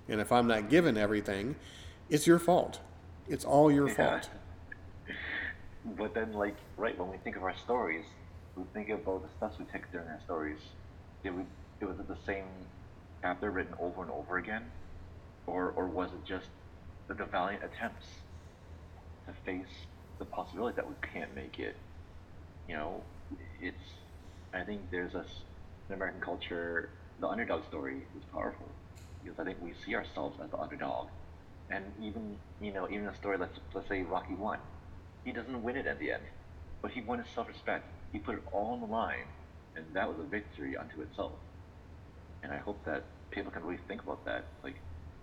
[0.08, 1.56] And if I'm not given everything,
[2.08, 2.80] it's your fault.
[3.28, 3.94] It's all your yeah.
[3.94, 4.30] fault.
[5.96, 8.04] But then, like, right when we think of our stories,
[8.56, 10.58] we think about the steps we take during our stories.
[11.22, 11.42] Did we?
[11.80, 12.44] It was it the same
[13.22, 14.64] chapter written over and over again,
[15.46, 16.48] or or was it just
[17.06, 18.06] the, the valiant attempts
[19.26, 19.86] to face
[20.18, 21.76] the possibility that we can't make it?
[22.68, 23.04] You know,
[23.60, 23.82] it's.
[24.54, 25.24] I think there's a
[25.88, 28.68] in American culture, the underdog story is powerful
[29.22, 31.08] because I think we see ourselves as the underdog
[31.70, 34.58] and even you know even a story let's let's say Rocky won,
[35.24, 36.22] he doesn't win it at the end,
[36.82, 37.84] but he won his self-respect.
[38.12, 39.28] He put it all on the line,
[39.76, 41.32] and that was a victory unto itself.
[42.42, 44.46] And I hope that people can really think about that.
[44.62, 44.76] Like,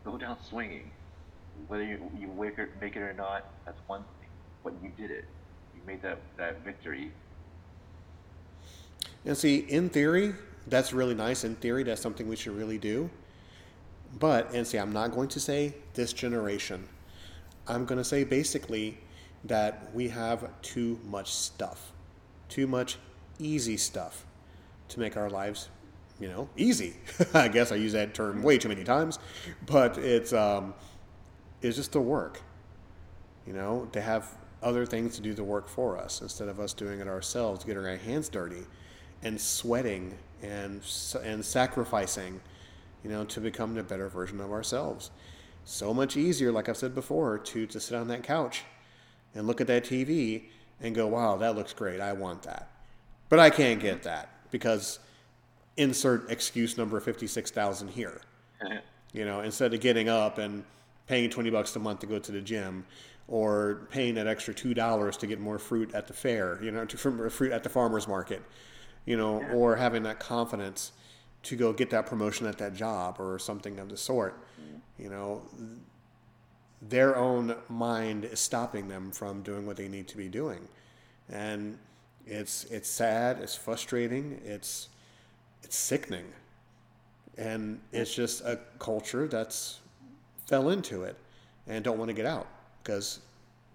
[0.06, 0.92] go down swinging,
[1.68, 4.06] whether you you make it, make it or not, that's one.
[4.66, 5.24] But you did it.
[5.76, 7.12] You made that that victory.
[9.24, 10.34] And see, in theory,
[10.68, 11.44] that's really nice.
[11.44, 13.10] In theory, that's something we should really do.
[14.20, 16.88] But, and see, I'm not going to say this generation.
[17.68, 18.98] I'm going to say basically
[19.46, 21.92] that we have too much stuff,
[22.50, 22.98] too much
[23.40, 24.26] easy stuff
[24.90, 25.70] to make our lives,
[26.20, 26.96] you know, easy.
[27.34, 29.20] I guess I use that term way too many times,
[29.66, 30.74] but it's um,
[31.62, 32.42] it's just the work,
[33.46, 34.32] you know, to have
[34.66, 37.86] other things to do the work for us instead of us doing it ourselves, getting
[37.86, 38.66] our hands dirty,
[39.24, 40.82] and sweating and
[41.24, 42.42] and sacrificing
[43.06, 45.12] you know, to become a better version of ourselves.
[45.64, 48.64] So much easier, like I've said before, to, to sit on that couch
[49.36, 50.46] and look at that TV
[50.82, 52.02] and go, wow, that looks great.
[52.02, 52.68] I want that.
[53.30, 54.98] But I can't get that because
[55.78, 58.22] insert excuse number 56,000 here.
[58.60, 58.80] Uh-huh.
[59.12, 60.64] you know, instead of getting up and
[61.08, 62.86] paying 20 bucks a month to go to the gym
[63.28, 66.98] or paying that extra $2 to get more fruit at the fair, you know, to,
[66.98, 68.42] fruit at the farmer's market,
[69.06, 70.92] you know, or having that confidence
[71.44, 74.38] to go get that promotion at that job or something of the sort.
[74.60, 75.04] Mm-hmm.
[75.04, 75.42] You know,
[76.82, 80.68] their own mind is stopping them from doing what they need to be doing,
[81.30, 81.78] and
[82.26, 84.90] it's it's sad, it's frustrating, it's
[85.64, 86.26] it's sickening,
[87.38, 89.80] and it's just a culture that's
[90.48, 91.18] fell into it
[91.68, 92.48] and don't want to get out
[92.86, 93.20] because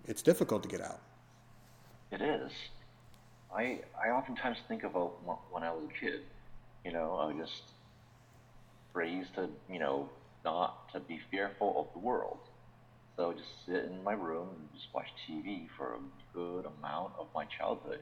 [0.07, 1.01] it's difficult to get out.
[2.13, 2.53] It is.
[3.55, 5.13] I I oftentimes think about
[5.51, 6.21] when I was a kid
[6.85, 7.63] you know, I was just
[8.95, 10.09] raised to, you know,
[10.45, 12.39] not to be fearful of the world.
[13.17, 15.99] So I just sit in my room and just watch TV for a
[16.35, 18.01] good amount of my childhood.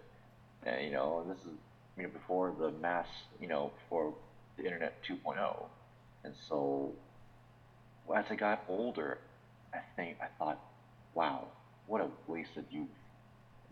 [0.65, 1.59] And, you know, this is,
[1.97, 3.07] you know, before the mass,
[3.41, 4.15] you know, before
[4.57, 5.65] the internet 2.0.
[6.25, 6.93] And so
[8.15, 9.19] as I got older,
[9.75, 10.61] I think I thought,
[11.19, 11.49] wow,
[11.89, 12.87] what a wasted youth.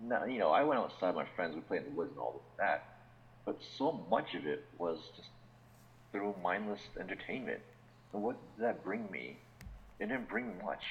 [0.02, 2.18] Now, you know, I went outside with my friends, we played in the woods and
[2.18, 2.96] all of that.
[3.44, 5.28] But so much of it was just
[6.10, 7.60] through mindless entertainment.
[8.12, 9.36] And what did that bring me?
[10.00, 10.82] It didn't bring much.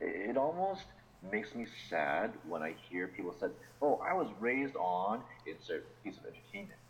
[0.00, 0.82] It almost
[1.30, 3.46] makes me sad when I hear people say,
[3.80, 6.80] "Oh, I was raised on insert piece of entertainment."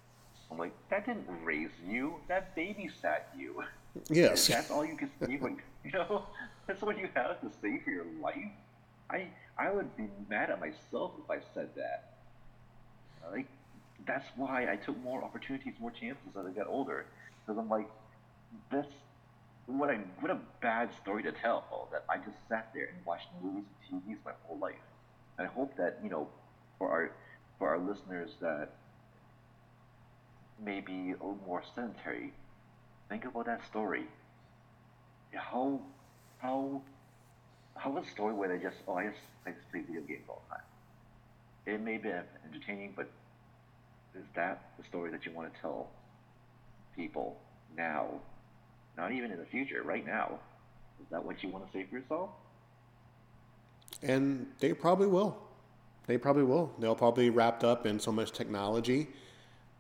[0.51, 2.15] I'm like, that didn't raise you.
[2.29, 3.63] That babysat you.
[4.11, 4.47] Yes.
[4.55, 5.11] that's all you can.
[5.41, 6.25] When, you know,
[6.67, 8.53] that's what you have to say for your life.
[9.11, 12.15] I I would be mad at myself if I said that.
[13.31, 13.47] Like,
[14.07, 17.07] that's why I took more opportunities, more chances as I got older.
[17.41, 17.89] Because I'm like,
[18.71, 18.87] this,
[19.67, 21.89] what a what a bad story to tell.
[21.93, 24.75] That I just sat there and watched movies and TVs my whole life.
[25.39, 26.29] And I hope that you know,
[26.79, 27.11] for our
[27.59, 28.71] for our listeners that
[30.65, 32.33] may be a little more sedentary,
[33.09, 34.07] think about that story.
[35.35, 35.81] How
[36.43, 36.83] how
[37.77, 40.43] how a story where they just oh I just I just play video games all
[40.49, 40.65] the time.
[41.65, 42.11] It may be
[42.45, 43.09] entertaining, but
[44.15, 45.89] is that the story that you want to tell
[46.97, 47.39] people
[47.77, 48.09] now?
[48.97, 50.39] Not even in the future, right now.
[51.01, 52.31] Is that what you want to say for yourself?
[54.03, 55.39] And they probably will.
[56.07, 56.73] They probably will.
[56.79, 59.09] They'll probably be wrapped up in so much technology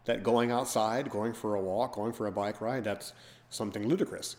[0.05, 3.12] that going outside, going for a walk, going for a bike ride, that's
[3.51, 4.37] something ludicrous.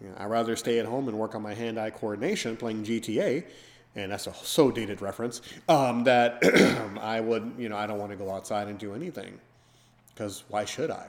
[0.00, 3.44] You know, I'd rather stay at home and work on my hand-eye coordination playing GTA,
[3.94, 6.42] and that's a so dated reference, um, that
[7.00, 9.40] I would, you know, I don't want to go outside and do anything.
[10.14, 11.08] Because why should I?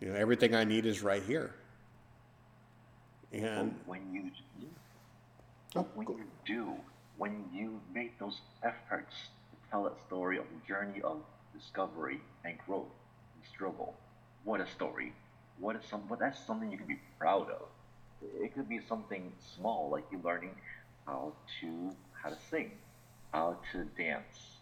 [0.00, 1.54] You know, everything I need is right here.
[3.32, 4.30] And when you
[5.76, 6.74] Oh, when go- you do,
[7.18, 9.14] when you make those efforts
[9.50, 11.20] to tell that story of the journey of
[11.54, 12.88] discovery and growth
[13.36, 13.94] and struggle,
[14.44, 15.12] what a story!
[15.58, 16.08] What is some?
[16.08, 17.66] What that's something you can be proud of.
[18.22, 20.54] It could be something small, like you learning
[21.06, 22.72] how to how to sing,
[23.32, 24.58] how to dance,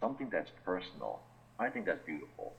[0.00, 1.20] something that's personal.
[1.58, 2.52] I think that's beautiful.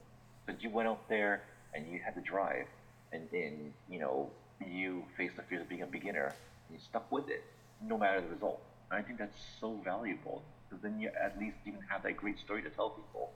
[0.46, 1.42] But you went out there
[1.74, 2.66] and you had to drive,
[3.12, 4.30] and then you know
[4.64, 6.34] you faced the fear of being a beginner,
[6.68, 7.44] and you stuck with it,
[7.82, 8.60] no matter the result.
[8.90, 12.62] I think that's so valuable because then you at least even have that great story
[12.62, 13.32] to tell people.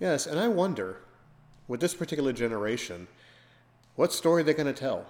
[0.00, 0.98] Yes, and I wonder,
[1.68, 3.06] with this particular generation,
[3.96, 5.06] what story are they're going to tell.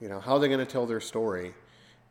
[0.00, 1.54] You know, how are they're going to tell their story.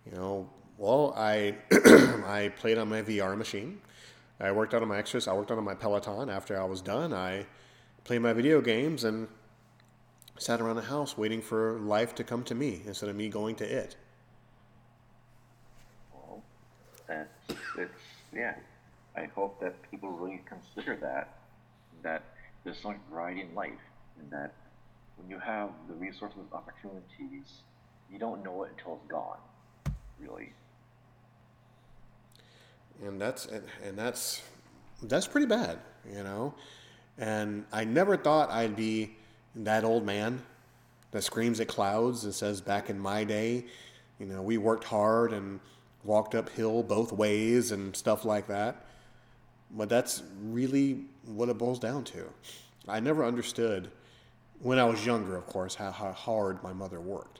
[0.06, 3.82] You know, well, I I played on my VR machine.
[4.40, 5.28] I worked out on my exercise.
[5.28, 6.30] I worked out on my Peloton.
[6.30, 7.46] After I was done, I
[8.04, 9.28] played my video games and
[10.38, 13.56] sat around the house waiting for life to come to me instead of me going
[13.56, 13.96] to it.
[16.14, 16.44] Well,
[17.08, 17.30] that's
[17.78, 17.92] it's
[18.34, 18.56] yeah.
[19.16, 21.40] I hope that people really consider that
[22.04, 22.24] that
[22.64, 23.72] there's some variety in life,
[24.20, 24.54] and that
[25.18, 27.62] when you have the resources, opportunities,
[28.12, 29.38] you don't know it until it's gone.
[30.20, 30.54] Really.
[33.06, 34.42] and that's and, and that's
[35.04, 35.80] that's pretty bad,
[36.12, 36.54] you know.
[37.20, 39.16] And I never thought I'd be
[39.56, 40.42] that old man
[41.12, 43.66] that screams at clouds and says, "Back in my day,
[44.20, 45.60] you know, we worked hard and
[46.04, 48.86] walked uphill both ways and stuff like that."
[49.72, 52.26] But that's really what it boils down to.
[52.88, 53.92] I never understood
[54.62, 57.40] when I was younger, of course, how, how hard my mother worked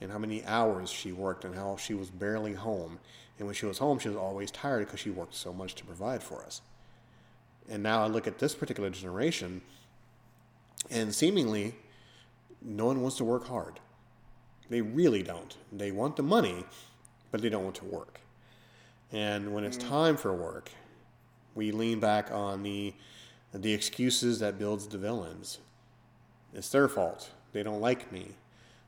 [0.00, 2.98] and how many hours she worked and how she was barely home.
[3.38, 5.84] And when she was home, she was always tired because she worked so much to
[5.84, 6.60] provide for us.
[7.68, 9.62] And now I look at this particular generation,
[10.90, 11.74] and seemingly
[12.60, 13.80] no one wants to work hard.
[14.68, 15.56] They really don't.
[15.72, 16.64] They want the money,
[17.30, 18.20] but they don't want to work.
[19.12, 19.88] And when it's mm.
[19.88, 20.70] time for work,
[21.54, 22.94] we lean back on the
[23.52, 25.58] the excuses that builds the villains.
[26.54, 27.30] It's their fault.
[27.52, 28.28] They don't like me.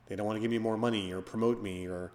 [0.07, 2.11] They don't want to give me more money or promote me or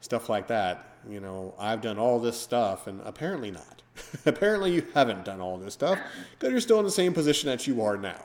[0.00, 0.86] stuff like that.
[1.08, 3.82] You know, I've done all this stuff, and apparently not.
[4.26, 5.98] apparently, you haven't done all this stuff
[6.32, 8.20] because you're still in the same position that you are now.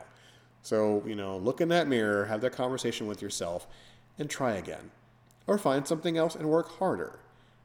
[0.61, 3.67] So, you know, look in that mirror, have that conversation with yourself,
[4.17, 4.91] and try again.
[5.47, 7.19] Or find something else and work harder.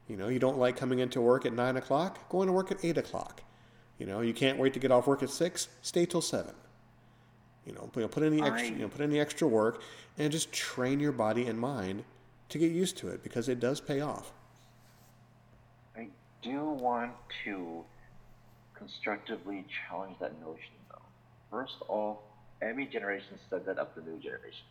[0.07, 2.83] You know, you don't like coming into work at 9 o'clock, go into work at
[2.83, 3.41] 8 o'clock.
[3.97, 6.53] You know, you can't wait to get off work at 6, stay till 7.
[7.65, 9.81] You know, put put in the extra, you know, put in the extra work,
[10.17, 12.03] and just train your body and mind
[12.49, 14.31] to get used to it because it does pay off.
[15.95, 16.07] I
[16.41, 17.11] do want
[17.45, 17.83] to
[18.73, 21.05] constructively challenge that notion, though.
[21.51, 22.17] First off,
[22.61, 24.65] every generation set that up the new generation.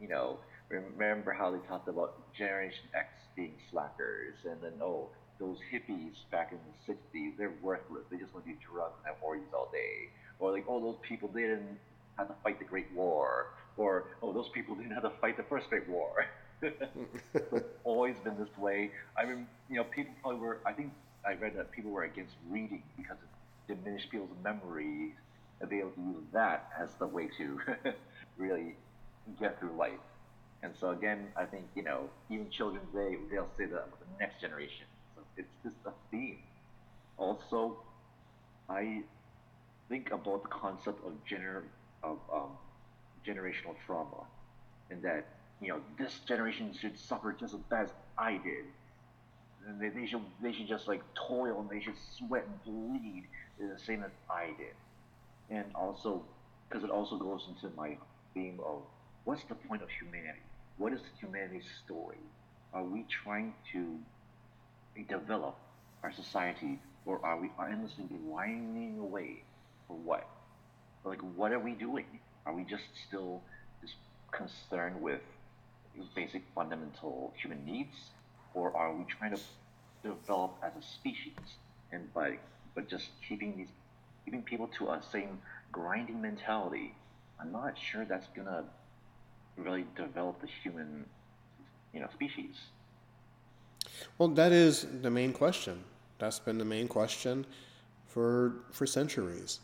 [0.00, 0.38] You know,
[0.68, 6.52] remember how they talked about Generation X being slackers, and then oh, those hippies back
[6.52, 8.04] in the '60s, they're worthless.
[8.10, 10.10] They just want to do drugs and have orgies all day.
[10.38, 11.78] Or like, oh, those people they didn't
[12.20, 13.46] have to fight the Great War.
[13.76, 16.26] Or oh, those people didn't have to fight the First Great War.
[16.62, 18.90] it's always been this way.
[19.16, 20.58] I mean, you know, people probably were.
[20.66, 20.92] I think
[21.26, 25.14] I read that people were against reading because it diminished people's memory,
[25.60, 27.60] and be able to use that as the way to
[28.36, 28.76] really
[29.38, 29.92] get through life.
[30.62, 34.18] And so again, I think you know, even children today they'll say that about the
[34.18, 34.84] next generation.
[35.16, 36.38] So it's just a theme.
[37.16, 37.78] Also,
[38.68, 39.02] I
[39.88, 41.62] think about the concept of gener
[42.02, 42.50] of um,
[43.26, 44.24] generational trauma,
[44.90, 45.26] and that
[45.60, 48.64] you know this generation should suffer just as bad as I did,
[49.66, 53.24] and they, they should they should just like toil and they should sweat and bleed
[53.58, 54.74] the same as I did,
[55.50, 56.22] and also
[56.68, 57.96] because it also goes into my
[58.34, 58.82] theme of
[59.24, 60.40] what's the point of humanity?
[60.78, 62.18] What is humanity's story?
[62.72, 63.98] Are we trying to
[65.08, 65.56] develop
[66.02, 69.42] our society, or are we endlessly grinding away
[69.86, 70.26] for what?
[71.04, 72.06] Like what are we doing?
[72.46, 73.42] Are we just still
[73.80, 73.94] just
[74.32, 75.20] concerned with
[76.14, 77.94] basic fundamental human needs,
[78.54, 79.40] or are we trying to
[80.02, 81.32] develop as a species
[81.92, 82.38] and by
[82.74, 83.68] but just keeping these
[84.24, 85.38] keeping people to a same
[85.72, 86.94] grinding mentality?
[87.40, 88.64] I'm not sure that's gonna
[89.56, 91.06] really develop the human,
[91.92, 92.56] you know, species.
[94.18, 95.84] Well, that is the main question.
[96.18, 97.46] That's been the main question
[98.06, 99.60] for for centuries.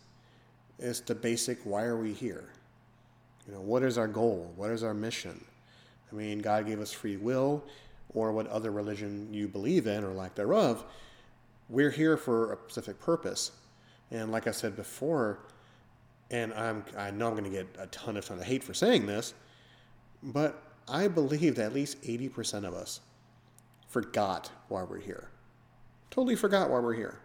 [0.79, 2.45] It's the basic why are we here?
[3.47, 4.53] You know, what is our goal?
[4.57, 5.43] What is our mission?
[6.11, 7.63] I mean, God gave us free will,
[8.15, 10.85] or what other religion you believe in or lack thereof.
[11.69, 13.53] We're here for a specific purpose.
[14.11, 15.41] And like I said before,
[16.31, 18.75] and I'm I know I'm going to get a ton of ton of hate for
[18.75, 19.35] saying this,
[20.23, 23.01] but I believe that at least 80% of us
[23.89, 25.29] forgot why we're here.
[26.11, 27.19] Totally forgot why we're here.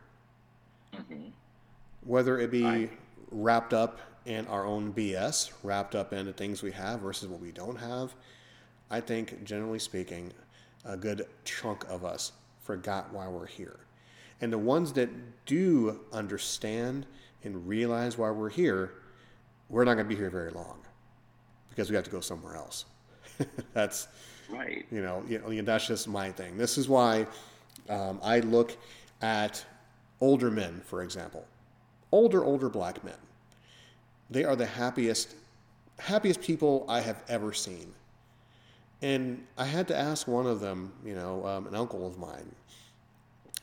[0.93, 1.29] Mm-hmm.
[2.03, 2.89] Whether it be I...
[3.31, 7.39] wrapped up in our own BS, wrapped up in the things we have versus what
[7.39, 8.13] we don't have,
[8.89, 10.31] I think, generally speaking,
[10.85, 13.79] a good chunk of us forgot why we're here.
[14.41, 15.09] And the ones that
[15.45, 17.05] do understand
[17.43, 18.93] and realize why we're here,
[19.69, 20.79] we're not going to be here very long
[21.69, 22.85] because we have to go somewhere else.
[23.73, 24.07] that's
[24.49, 24.85] right.
[24.91, 26.57] You know, you know, that's just my thing.
[26.57, 27.27] This is why
[27.89, 28.75] um, I look
[29.21, 29.63] at
[30.19, 31.45] older men, for example,
[32.11, 33.15] older, older black men.
[34.29, 35.35] They are the happiest,
[35.99, 37.93] happiest people I have ever seen.
[39.01, 42.55] And I had to ask one of them, you know, um, an uncle of mine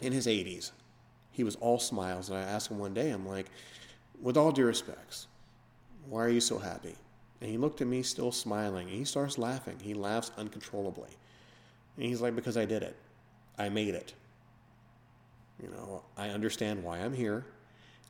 [0.00, 0.72] in his 80s.
[1.30, 2.28] He was all smiles.
[2.28, 3.46] And I asked him one day, I'm like,
[4.20, 5.28] with all due respects,
[6.08, 6.96] why are you so happy?
[7.40, 9.76] And he looked at me still smiling and he starts laughing.
[9.80, 11.10] He laughs uncontrollably.
[11.96, 12.96] And he's like, Because I did it.
[13.56, 14.14] I made it.
[15.62, 17.44] You know, I understand why I'm here.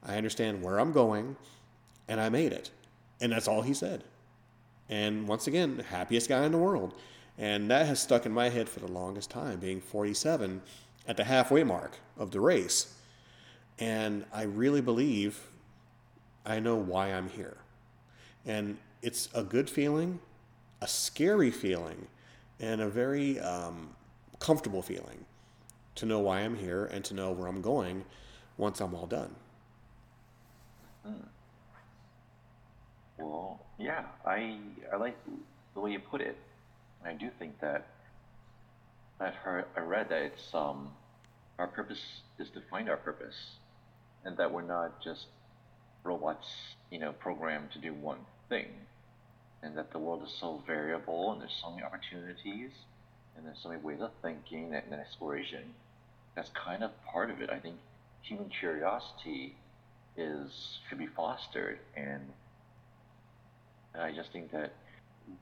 [0.04, 1.36] I understand where I'm going.
[2.08, 2.70] And I made it.
[3.20, 4.04] And that's all he said.
[4.88, 6.94] And once again, happiest guy in the world.
[7.36, 10.62] And that has stuck in my head for the longest time, being 47
[11.06, 12.94] at the halfway mark of the race.
[13.78, 15.38] And I really believe
[16.44, 17.58] I know why I'm here.
[18.46, 20.18] And it's a good feeling,
[20.80, 22.08] a scary feeling,
[22.58, 23.90] and a very um,
[24.40, 25.24] comfortable feeling
[25.96, 28.04] to know why I'm here and to know where I'm going
[28.56, 29.34] once I'm all done.
[31.04, 31.28] Hmm.
[33.18, 34.58] Well, yeah, I
[34.92, 35.16] I like
[35.74, 36.36] the way you put it.
[37.04, 37.86] I do think that
[39.20, 40.90] I've heard I read that it's um
[41.58, 43.58] our purpose is to find our purpose,
[44.24, 45.26] and that we're not just
[46.04, 46.48] robots,
[46.90, 48.68] you know, programmed to do one thing,
[49.62, 52.70] and that the world is so variable and there's so many opportunities
[53.36, 55.74] and there's so many ways of thinking and exploration.
[56.34, 57.50] That's kind of part of it.
[57.50, 57.76] I think
[58.22, 59.54] human curiosity
[60.18, 62.22] is should be fostered, and,
[63.98, 64.72] I just think that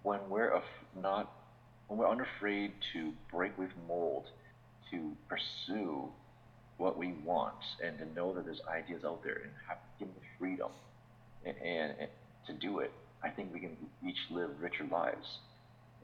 [0.02, 1.30] when we're af- not
[1.88, 4.24] when we're unafraid to break with mold,
[4.90, 6.08] to pursue
[6.78, 7.54] what we want,
[7.84, 10.70] and to know that there's ideas out there, and have given the freedom
[11.44, 12.08] and, and, and
[12.46, 15.38] to do it, I think we can each live richer lives.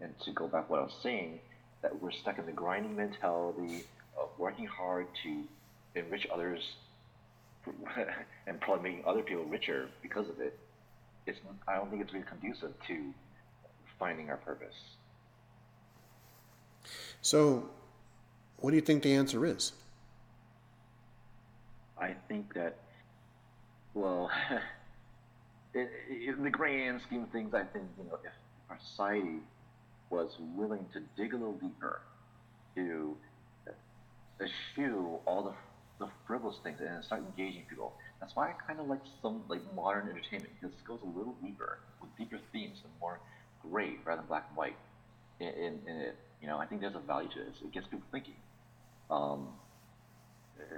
[0.01, 1.41] And to go back what I was saying,
[1.83, 3.85] that we're stuck in the grinding mentality
[4.19, 5.43] of working hard to
[5.95, 6.61] enrich others
[8.47, 10.59] and probably making other people richer because of it.
[11.27, 11.39] It's
[11.69, 13.15] I don't think it's really conducive to
[13.99, 14.75] finding our purpose.
[17.21, 17.71] So,
[18.59, 19.73] what do you think the answer is?
[21.97, 22.79] I think that,
[23.95, 24.29] well,
[25.75, 28.33] in, in the grand scheme of things, I think you know if
[28.69, 29.39] our society
[30.11, 32.01] was willing to dig a little deeper
[32.75, 33.17] to
[34.41, 35.53] eschew all the
[36.03, 37.93] the frivolous things and start engaging people.
[38.21, 41.35] That's why I kind of like some like modern entertainment because it goes a little
[41.43, 43.19] deeper with deeper themes and more
[43.63, 44.77] gray rather than black and white
[45.41, 46.17] in, in, in it.
[46.41, 47.57] You know, I think there's a value to this.
[47.63, 48.35] It gets people thinking.
[49.11, 49.49] Um,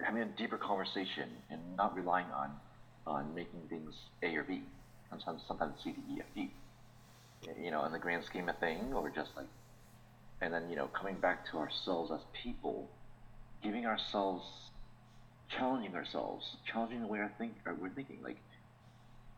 [0.04, 2.50] having a deeper conversation and not relying on
[3.06, 4.62] on making things A or B
[5.14, 6.50] sometimes sometimes C, D, E, F, D.
[7.62, 9.46] You know, in the grand scheme of thing, or just like,
[10.40, 12.88] and then you know, coming back to ourselves as people,
[13.62, 14.44] giving ourselves,
[15.57, 18.18] challenging ourselves, challenging the way our think or we're thinking.
[18.22, 18.38] Like,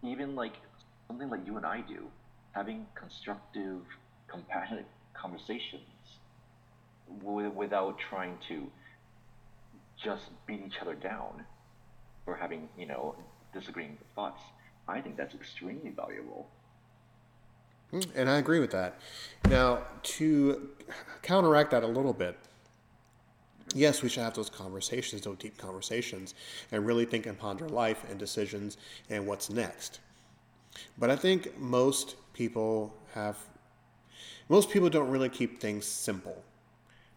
[0.02, 0.54] even like
[1.06, 2.06] something like you and I do,
[2.52, 3.80] having constructive,
[4.28, 5.82] compassionate conversations
[7.22, 8.66] without trying to
[10.02, 11.44] just beat each other down
[12.24, 13.14] for having you know
[13.54, 14.42] disagreeing thoughts
[14.88, 16.48] I think that's extremely valuable.
[17.90, 18.98] Hmm, and I agree with that.
[19.48, 20.70] Now, to
[21.22, 22.36] counteract that a little bit,
[23.74, 26.34] yes, we should have those conversations, those deep conversations,
[26.72, 28.76] and really think and ponder life and decisions
[29.10, 30.00] and what's next.
[30.98, 33.36] But I think most people have,
[34.48, 36.42] most people don't really keep things simple.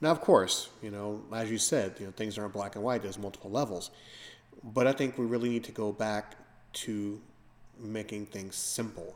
[0.02, 3.02] Now, of course, you know, as you said, you know, things aren't black and white.
[3.02, 3.92] There's multiple levels,
[4.64, 6.36] but I think we really need to go back
[6.72, 7.20] to
[7.78, 9.16] making things simple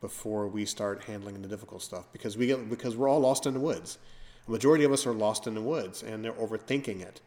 [0.00, 3.54] before we start handling the difficult stuff because we get because we're all lost in
[3.54, 3.98] the woods.
[4.46, 7.20] Majority of us are lost in the woods and they're overthinking it.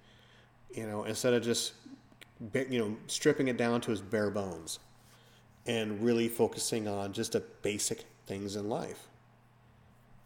[0.74, 1.74] You know, instead of just
[2.70, 4.80] you know stripping it down to its bare bones
[5.66, 9.07] and really focusing on just the basic things in life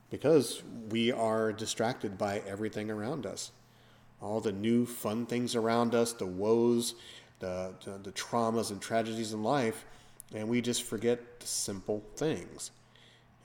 [0.09, 3.51] because we are distracted by everything around us
[4.21, 6.95] all the new fun things around us the woes
[7.39, 9.85] the, the, the traumas and tragedies in life
[10.33, 12.71] and we just forget the simple things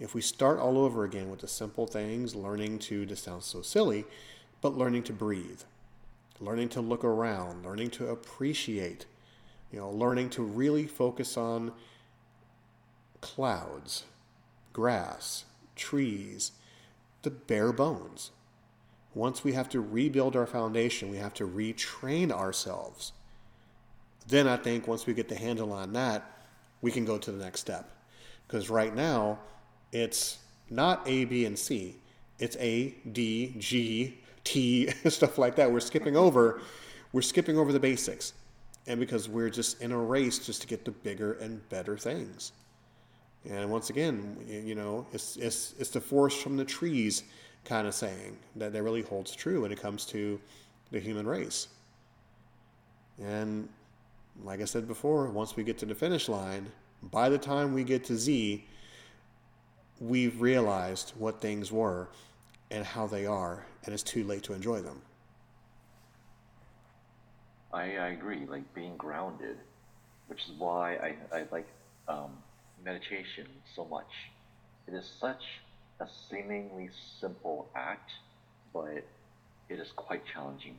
[0.01, 3.63] if we start all over again with the simple things learning to this sounds so
[3.63, 4.05] silly
[4.61, 5.63] but learning to breathe
[6.41, 9.07] learning to look around learning to appreciate
[9.71, 11.73] you know learning to really focus on
[13.25, 14.05] clouds,
[14.75, 16.53] grass, trees,
[17.23, 18.33] the bare bones.
[19.15, 23.13] Once we have to rebuild our foundation, we have to retrain ourselves.
[24.29, 26.31] Then I think once we get the handle on that,
[26.83, 27.89] we can go to the next step.
[28.47, 29.39] Because right now,
[29.95, 30.39] it's
[30.69, 31.97] not A, B, and C.
[32.41, 35.71] It's A, D, G, T, stuff like that.
[35.71, 36.61] We're skipping over,
[37.13, 38.35] we're skipping over the basics.
[38.87, 42.53] And because we're just in a race just to get the bigger and better things.
[43.49, 47.23] And once again, you know, it's, it's, it's the forest from the trees
[47.65, 50.39] kind of saying that, that really holds true when it comes to
[50.91, 51.69] the human race.
[53.23, 53.69] And
[54.43, 56.71] like I said before, once we get to the finish line,
[57.11, 58.67] by the time we get to Z,
[60.01, 62.09] we've realized what things were
[62.71, 65.01] and how they are, and it's too late to enjoy them.
[67.73, 69.57] I, I agree, like being grounded,
[70.29, 71.67] which is why I, I like
[72.09, 72.31] um,
[72.85, 74.11] meditation so much.
[74.87, 75.43] It is such
[76.01, 76.91] a seemingly
[77.21, 78.11] simple act,
[78.73, 79.05] but
[79.69, 80.77] it is quite challenging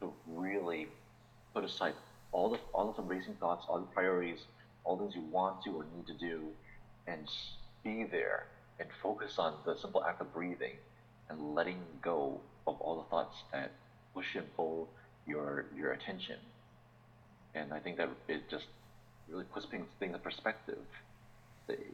[0.00, 0.88] to really
[1.54, 1.94] put aside
[2.32, 4.38] all the all of the racing thoughts, all the priorities,
[4.84, 6.42] all things you want to or need to do,
[7.06, 7.28] and
[7.84, 8.46] be there
[8.78, 10.76] and focus on the simple act of breathing
[11.28, 13.70] and letting go of all the thoughts that
[14.14, 14.88] push and pull
[15.26, 16.38] your your attention.
[17.54, 18.66] And I think that it just
[19.28, 20.78] really puts things, things in perspective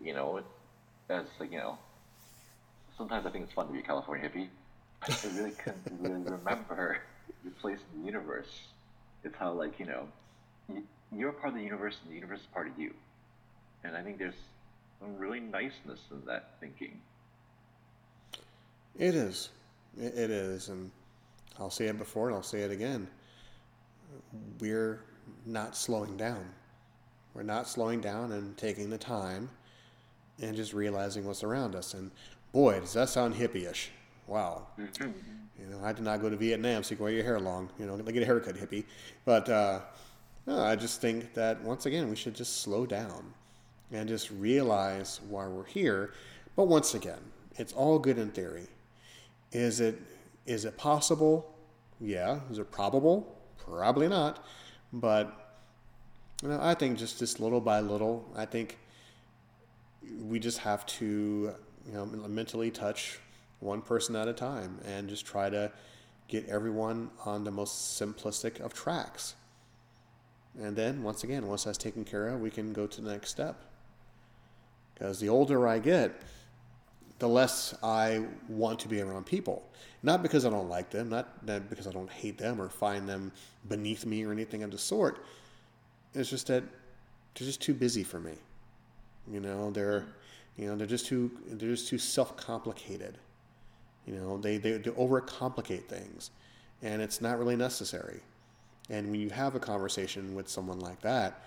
[0.02, 0.40] you know,
[1.08, 1.78] as you know,
[2.96, 4.48] sometimes I think it's fun to be a California hippie.
[5.02, 6.98] I really couldn't really remember
[7.44, 8.62] your place in the universe.
[9.24, 10.08] It's how like you know,
[11.12, 12.94] you're part of the universe, and the universe is part of you.
[13.84, 14.34] And I think there's
[15.18, 17.00] really niceness in that thinking.
[18.98, 19.50] It is,
[19.96, 20.90] it is, and
[21.58, 23.08] I'll say it before and I'll say it again.
[24.60, 25.04] We're
[25.46, 26.44] not slowing down.
[27.34, 29.50] We're not slowing down and taking the time
[30.40, 31.94] and just realizing what's around us.
[31.94, 32.10] And
[32.52, 33.90] boy, does that sound hippie-ish.
[34.26, 34.66] Wow.
[34.78, 35.10] Mm-hmm.
[35.60, 37.68] You know, I did not go to Vietnam, so you can wear your hair long.
[37.78, 38.84] You know, get a haircut, hippie.
[39.24, 39.80] But uh,
[40.46, 43.34] no, I just think that once again, we should just slow down
[43.92, 46.12] and just realize why we're here.
[46.56, 47.20] But once again,
[47.56, 48.66] it's all good in theory.
[49.52, 50.00] Is it
[50.46, 51.54] is it possible?
[52.00, 52.40] Yeah.
[52.50, 53.38] Is it probable?
[53.58, 54.44] Probably not.
[54.92, 55.56] But
[56.42, 58.78] you know, I think just just little by little, I think
[60.20, 61.54] we just have to
[61.86, 63.18] you know mentally touch
[63.60, 65.72] one person at a time and just try to
[66.28, 69.34] get everyone on the most simplistic of tracks.
[70.60, 73.30] And then once again, once that's taken care of, we can go to the next
[73.30, 73.60] step.
[74.98, 76.22] Because the older I get,
[77.18, 79.68] the less I want to be around people.
[80.02, 83.32] Not because I don't like them, not, because I don't hate them or find them
[83.68, 85.24] beneath me or anything of the sort.
[86.14, 86.62] It's just that
[87.34, 88.34] they're just too busy for me.
[89.30, 90.06] You know, they're
[90.56, 93.18] you know they're just too they're just too self complicated.
[94.06, 96.30] You know, they, they they overcomplicate things,
[96.82, 98.20] and it's not really necessary.
[98.88, 101.42] And when you have a conversation with someone like that,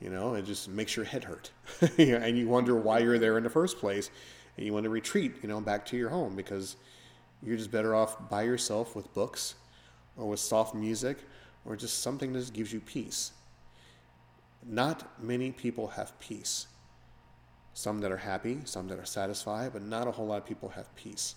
[0.00, 1.50] you know, it just makes your head hurt,
[1.98, 4.10] and you wonder why you're there in the first place,
[4.56, 6.76] and you want to retreat, you know, back to your home because
[7.42, 9.54] you're just better off by yourself with books,
[10.16, 11.18] or with soft music,
[11.64, 13.32] or just something that just gives you peace.
[14.66, 16.66] Not many people have peace
[17.76, 20.70] some that are happy, some that are satisfied, but not a whole lot of people
[20.70, 21.34] have peace.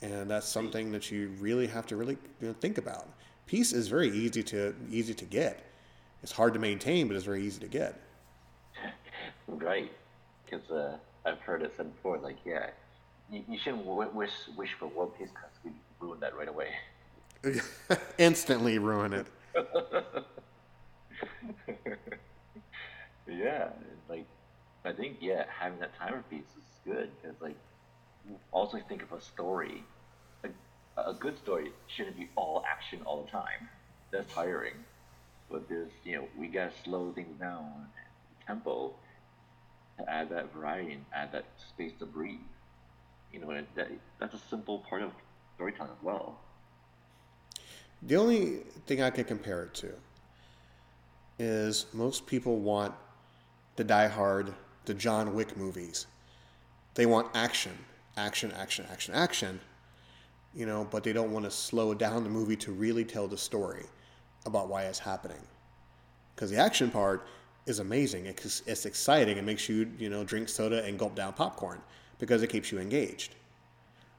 [0.00, 2.16] And that's something that you really have to really
[2.60, 3.06] think about.
[3.46, 5.66] Peace is very easy to easy to get.
[6.22, 8.00] It's hard to maintain, but it's very easy to get.
[9.48, 9.90] Right,
[10.44, 10.96] because uh,
[11.26, 12.18] I've heard it said before.
[12.18, 12.70] Like, yeah,
[13.30, 16.68] you, you shouldn't wish wish for world peace because we ruin that right away.
[18.18, 19.26] Instantly ruin it.
[23.28, 23.70] yeah,
[24.08, 24.26] like
[24.84, 27.56] I think yeah, having that timer piece is good because like
[28.52, 29.82] also think of a story.
[30.44, 30.48] A,
[31.10, 33.68] a good story shouldn't be all action all the time.
[34.12, 34.74] That's tiring.
[35.52, 37.86] But there's you know we gotta slow things down,
[38.46, 38.94] tempo,
[39.98, 42.40] to add that variety and add that space to breathe.
[43.32, 45.12] You know, that that's a simple part of
[45.56, 46.40] storytelling as well.
[48.02, 49.92] The only thing I can compare it to
[51.38, 52.94] is most people want
[53.76, 54.54] the Die Hard,
[54.86, 56.06] the John Wick movies.
[56.94, 57.72] They want action,
[58.16, 59.60] action, action, action, action,
[60.54, 63.38] you know, but they don't want to slow down the movie to really tell the
[63.38, 63.84] story
[64.46, 65.40] about why it's happening.
[66.34, 67.26] Because the action part
[67.66, 68.26] is amazing.
[68.26, 69.38] It's, it's exciting.
[69.38, 71.80] It makes you, you know, drink soda and gulp down popcorn
[72.18, 73.34] because it keeps you engaged.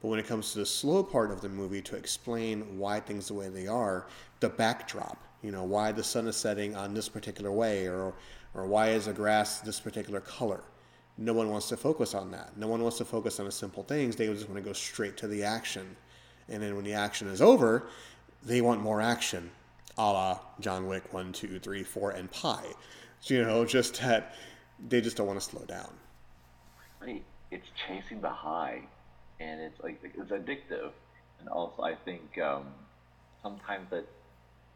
[0.01, 3.27] But when it comes to the slow part of the movie to explain why things
[3.27, 4.07] the way they are,
[4.39, 8.13] the backdrop, you know, why the sun is setting on this particular way or
[8.55, 10.61] or why is the grass this particular color?
[11.17, 12.55] No one wants to focus on that.
[12.57, 14.15] No one wants to focus on the simple things.
[14.15, 15.95] They just want to go straight to the action.
[16.49, 17.87] And then when the action is over,
[18.43, 19.49] they want more action,
[19.97, 22.63] a la John Wick 1, 2, 3, 4, and Pi.
[23.19, 24.33] So, you know, just that
[24.89, 25.93] they just don't want to slow down.
[27.51, 28.81] It's chasing the high
[29.39, 30.91] and it's like it's addictive.
[31.39, 32.65] And also, I think um,
[33.41, 34.05] sometimes that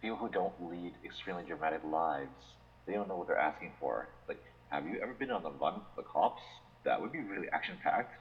[0.01, 2.30] people who don't lead extremely dramatic lives,
[2.86, 4.07] they don't know what they're asking for.
[4.28, 6.41] Like, have you ever been on the run with the cops?
[6.84, 8.13] That would be really action packed.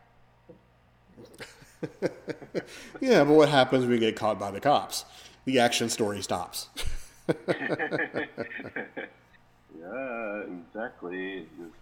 [3.01, 5.05] yeah, but what happens when we get caught by the cops?
[5.47, 6.69] The action story stops.
[7.29, 8.03] yeah,
[10.43, 11.47] exactly.
[11.57, 11.75] Just,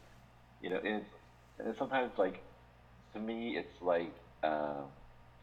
[0.62, 1.02] you know, and,
[1.58, 2.42] and sometimes like
[3.14, 4.12] to me, it's like
[4.42, 4.82] uh,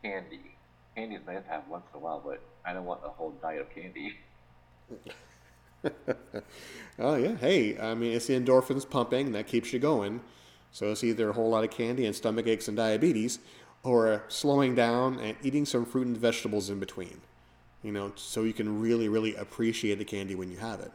[0.03, 0.55] candy.
[0.95, 3.32] Candy is nice to have once in a while, but I don't want a whole
[3.41, 4.17] diet of candy.
[6.99, 10.22] oh yeah, hey, I mean it's the endorphins pumping that keeps you going.
[10.72, 13.39] So it's either a whole lot of candy and stomach aches and diabetes,
[13.84, 17.22] or slowing down and eating some fruit and vegetables in between.
[17.84, 20.91] You know, so you can really, really appreciate the candy when you have it.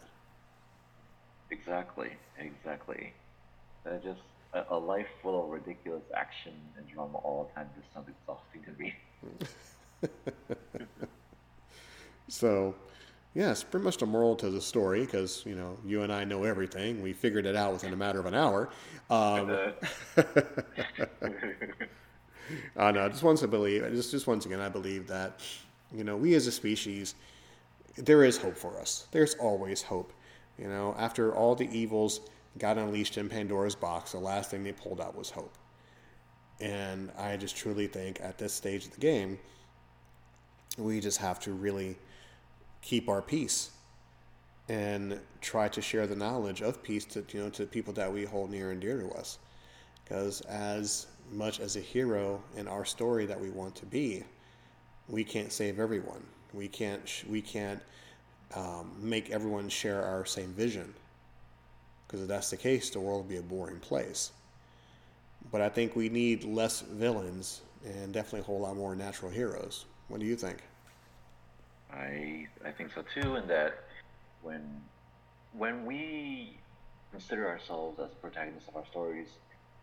[1.51, 3.13] Exactly, exactly.
[3.85, 4.21] That just
[4.53, 8.63] a, a, life full of ridiculous action and drama all the time just sounds exhausting
[8.65, 8.95] to me.
[12.29, 12.75] so,
[13.35, 16.25] yeah, it's pretty much the moral to the story because you know you and I
[16.25, 17.03] know everything.
[17.03, 18.71] We figured it out within a matter of an hour.
[19.11, 19.51] Um,
[22.77, 25.41] uh, no, just once I believe, just just once again, I believe that
[25.95, 27.15] you know we as a species,
[27.97, 29.07] there is hope for us.
[29.11, 30.13] There's always hope.
[30.59, 32.21] You know, after all the evils
[32.59, 35.55] got unleashed in Pandora's box, the last thing they pulled out was hope.
[36.61, 39.39] And I just truly think at this stage of the game,
[40.79, 41.97] we just have to really
[42.81, 43.71] keep our peace
[44.69, 48.25] and try to share the knowledge of peace to you know to people that we
[48.25, 49.39] hold near and dear to us.
[50.05, 54.23] Because as much as a hero in our story that we want to be,
[55.09, 56.23] we can't save everyone.
[56.53, 57.81] We can't we can't
[58.55, 60.95] um, make everyone share our same vision
[62.07, 64.33] because if that's the case, the world would be a boring place.
[65.51, 69.85] But I think we need less villains and definitely a whole lot more natural heroes.
[70.09, 70.59] What do you think?
[71.93, 73.85] I I think so too, In that
[74.43, 74.83] when
[75.53, 76.59] when we
[77.13, 79.29] consider ourselves as protagonists of our stories,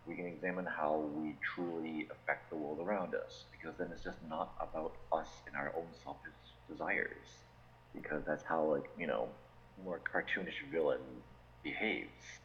[0.06, 3.44] we can examine how we truly affect the world around us.
[3.52, 6.32] Because then it's just not about us and our own selfish
[6.68, 7.28] desires.
[7.94, 9.28] Because that's how like you know
[9.84, 11.00] more cartoonish villain
[11.62, 12.40] behaves.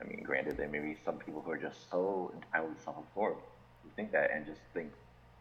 [0.00, 3.40] I mean, granted, there may be some people who are just so entirely self-absorbed
[3.82, 4.92] who think that and just think,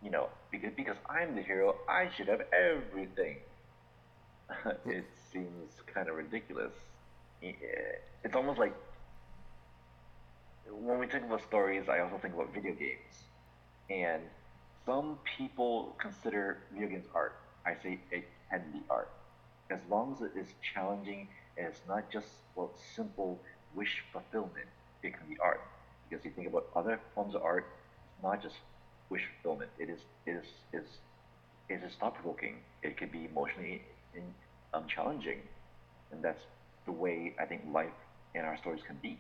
[0.02, 3.38] you know, because because I'm the hero, I should have everything.
[4.86, 6.72] it seems kind of ridiculous.
[7.42, 8.74] It's almost like
[10.72, 13.14] when we think about stories, I also think about video games,
[13.90, 14.22] and
[14.86, 17.36] some people consider video games art.
[17.66, 19.10] I say it can be art,
[19.70, 23.40] as long as it is challenging and it's not just well simple
[23.76, 24.68] wish fulfillment.
[25.04, 25.62] It can be art
[26.10, 27.66] because you think about other forms of art.
[28.14, 28.56] It's not just
[29.10, 29.72] wish fulfillment.
[29.80, 30.88] It is it is is
[31.70, 32.58] it is thought provoking.
[32.84, 33.84] It can be emotionally
[34.16, 34.24] in,
[34.74, 35.42] um, challenging,
[36.12, 36.44] and that's
[36.86, 37.98] the way I think life
[38.36, 39.20] and our stories can be.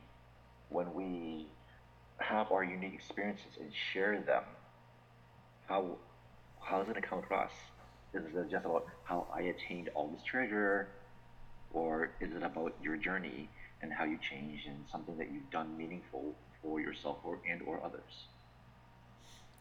[0.69, 1.47] When we
[2.19, 4.43] have our unique experiences and share them,
[5.67, 5.97] how
[6.61, 7.51] how is it to come across?
[8.13, 10.89] Is it just about how I attained all this treasure?
[11.73, 13.49] or is it about your journey
[13.81, 17.83] and how you change and something that you've done meaningful for yourself or and or
[17.83, 18.27] others?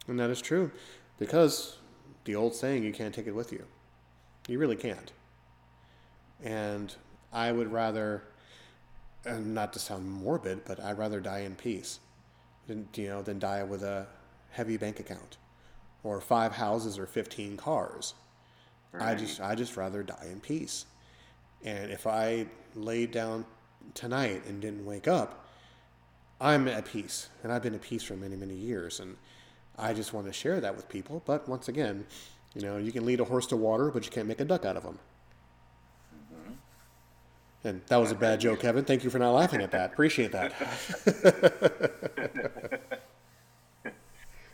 [0.09, 0.71] And that is true,
[1.19, 1.79] because
[2.25, 3.67] the old saying, "You can't take it with you."
[4.49, 5.13] You really can't.
[6.43, 6.95] And
[7.33, 8.23] I would rather,
[9.27, 12.01] and not to sound morbid, but I'd rather die in peace.
[12.67, 14.07] than you know than die with a
[14.51, 15.37] heavy bank account
[16.03, 18.15] or five houses or 15 cars.
[18.99, 20.87] I just I just rather die in peace.
[21.65, 23.45] And if I laid down
[23.95, 25.47] tonight and didn't wake up,
[26.41, 27.29] I'm at peace.
[27.43, 29.01] And I've been at peace for many, many years.
[29.01, 29.17] And
[29.79, 31.23] I just want to share that with people.
[31.27, 32.07] But once again,
[32.55, 34.65] you know, you can lead a horse to water, but you can't make a duck
[34.65, 34.99] out of him.
[37.67, 38.85] And that was a bad joke, Kevin.
[38.85, 39.93] Thank you for not laughing at that.
[39.93, 40.53] Appreciate that.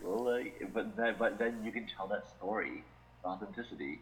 [0.03, 0.41] Well, uh,
[0.75, 2.83] but that, but then you can tell that story,
[3.25, 4.01] authenticity.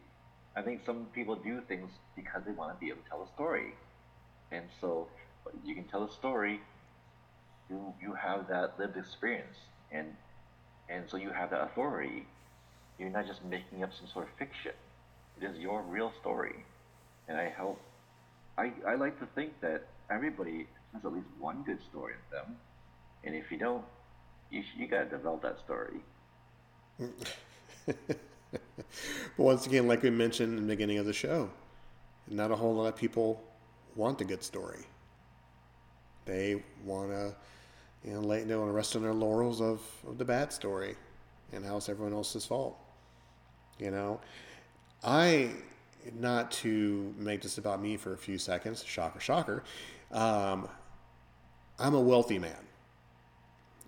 [0.56, 3.28] I think some people do things because they want to be able to tell a
[3.34, 3.74] story,
[4.50, 5.06] and so
[5.64, 6.60] you can tell a story.
[7.68, 9.58] You you have that lived experience,
[9.92, 10.08] and
[10.88, 12.26] and so you have that authority.
[12.98, 14.72] You're not just making up some sort of fiction.
[15.40, 16.64] It is your real story,
[17.28, 17.78] and I hope.
[18.60, 22.56] I I like to think that everybody has at least one good story in them,
[23.24, 23.84] and if you don't,
[24.50, 26.00] you you gotta develop that story.
[29.36, 31.50] But once again, like we mentioned in the beginning of the show,
[32.28, 33.42] not a whole lot of people
[33.96, 34.84] want a good story.
[36.24, 37.34] They want to,
[38.04, 40.96] you know, lay, they want to rest on their laurels of, of the bad story
[41.52, 42.76] and how it's everyone else's fault.
[43.78, 44.20] You know,
[45.02, 45.50] I,
[46.18, 49.64] not to make this about me for a few seconds, shocker, shocker,
[50.12, 50.68] um,
[51.78, 52.56] I'm a wealthy man.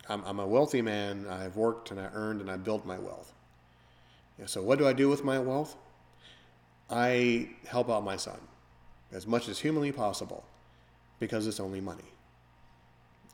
[0.09, 1.27] I'm, I'm a wealthy man.
[1.29, 3.33] I've worked and I earned and I built my wealth.
[4.47, 5.77] So, what do I do with my wealth?
[6.91, 8.41] I help out my son
[9.13, 10.45] as much as humanly possible
[11.21, 12.03] because it's only money.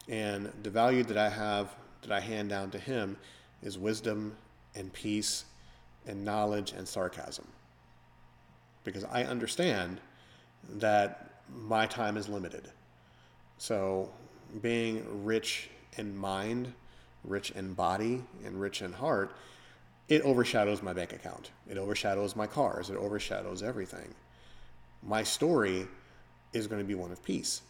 [0.08, 3.16] And the value that I have, that I hand down to him,
[3.62, 4.36] is wisdom
[4.74, 5.44] and peace
[6.06, 7.46] and knowledge and sarcasm.
[8.92, 10.00] Because I understand
[10.68, 12.70] that my time is limited.
[13.58, 14.10] So,
[14.62, 16.72] being rich in mind,
[17.24, 19.32] rich in body, and rich in heart,
[20.08, 21.50] it overshadows my bank account.
[21.68, 22.88] It overshadows my cars.
[22.90, 24.14] It overshadows everything.
[25.02, 25.86] My story
[26.52, 27.62] is going to be one of peace.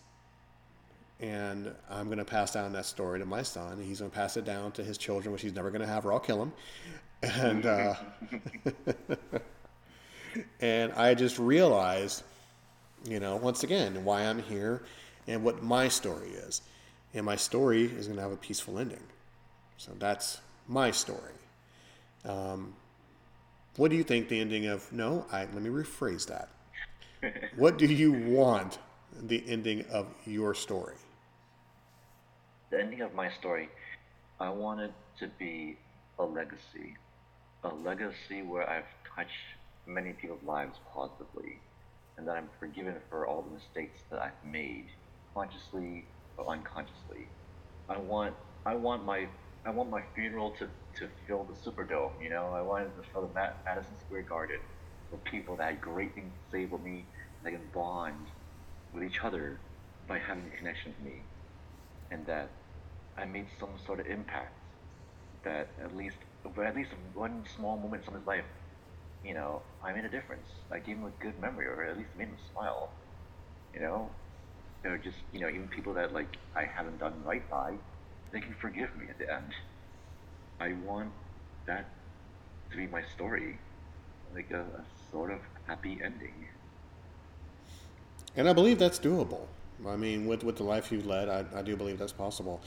[1.20, 3.82] And I'm going to pass down that story to my son.
[3.82, 6.06] He's going to pass it down to his children, which he's never going to have,
[6.06, 6.52] or I'll kill him.
[7.22, 7.94] And uh,
[10.60, 12.22] and I just realized,
[13.04, 14.82] you know, once again, why I'm here
[15.26, 16.62] and what my story is.
[17.14, 19.02] And my story is going to have a peaceful ending.
[19.76, 21.32] So that's my story.
[22.24, 22.74] Um,
[23.76, 24.92] what do you think the ending of?
[24.92, 26.48] No, I, let me rephrase that.
[27.56, 28.78] what do you want
[29.22, 30.96] the ending of your story?
[32.70, 33.68] The ending of my story,
[34.40, 35.76] I want it to be
[36.18, 36.96] a legacy,
[37.64, 39.30] a legacy where I've touched
[39.88, 41.60] many people's lives positively,
[42.16, 44.88] and that I'm forgiven for all the mistakes that I've made,
[45.34, 47.28] consciously or unconsciously.
[47.88, 48.34] I want
[48.66, 49.26] I want my
[49.64, 52.22] I want my funeral to, to fill the Superdome.
[52.22, 53.34] You know, I wanted to fill the
[53.66, 54.60] Madison Square Garden
[55.10, 57.06] with people that had great things to say about me,
[57.42, 58.26] that can bond
[58.92, 59.60] with each other
[60.06, 61.22] by having a connection with me,
[62.10, 62.50] and that
[63.16, 64.54] I made some sort of impact.
[65.44, 68.44] That at least, at least one small moment in someone's life,
[69.24, 70.48] you know, I made a difference.
[70.70, 72.90] I gave them a good memory, or at least made them smile.
[73.74, 74.10] You know,
[74.84, 77.74] or just you know, even people that like I haven't done right by,
[78.32, 79.52] they can forgive me at the end.
[80.60, 81.10] I want
[81.66, 81.86] that
[82.70, 83.58] to be my story,
[84.34, 86.34] like a, a sort of happy ending.
[88.36, 89.46] And I believe that's doable.
[89.86, 92.60] I mean, with, with the life you've led, I, I do believe that's possible.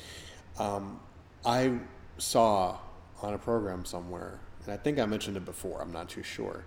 [0.58, 1.00] Um,
[1.46, 1.74] I
[2.18, 2.78] saw
[3.22, 6.66] on a program somewhere, and I think I mentioned it before, I'm not too sure,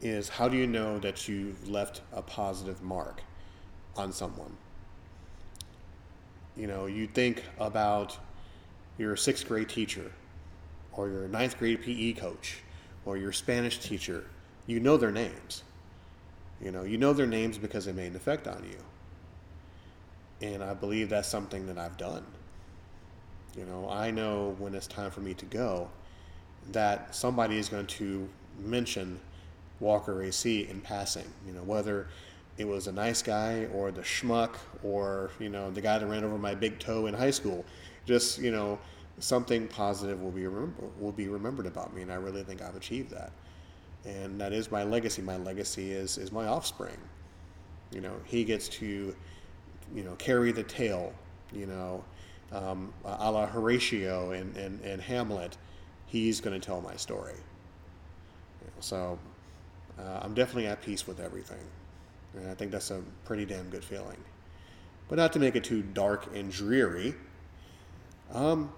[0.00, 3.22] is how do you know that you've left a positive mark
[3.96, 4.56] on someone?
[6.56, 8.18] You know, you think about
[8.98, 10.12] your sixth grade teacher,
[10.92, 12.58] or your ninth grade PE coach,
[13.04, 14.24] or your Spanish teacher.
[14.66, 15.62] You know their names.
[16.60, 20.46] You know, you know their names because they made an effect on you.
[20.46, 22.24] And I believe that's something that I've done.
[23.56, 25.88] You know, I know when it's time for me to go
[26.72, 29.18] that somebody is going to mention
[29.80, 31.26] Walker AC in passing.
[31.46, 32.08] You know, whether
[32.58, 36.24] it was a nice guy or the schmuck or, you know, the guy that ran
[36.24, 37.64] over my big toe in high school.
[38.04, 38.78] Just, you know,
[39.18, 42.76] something positive will be remember, will be remembered about me and I really think I've
[42.76, 43.32] achieved that.
[44.04, 45.22] And that is my legacy.
[45.22, 46.96] My legacy is is my offspring.
[47.92, 49.14] You know, he gets to,
[49.94, 51.12] you know, carry the tale,
[51.52, 52.04] you know,
[52.52, 55.56] um, a la Horatio and, and, and Hamlet,
[56.10, 57.34] he's going to tell my story.
[57.34, 59.18] You know, so
[59.98, 61.64] uh, I'm definitely at peace with everything.
[62.34, 64.18] And I think that's a pretty damn good feeling.
[65.08, 67.14] But not to make it too dark and dreary,
[68.32, 68.72] Um,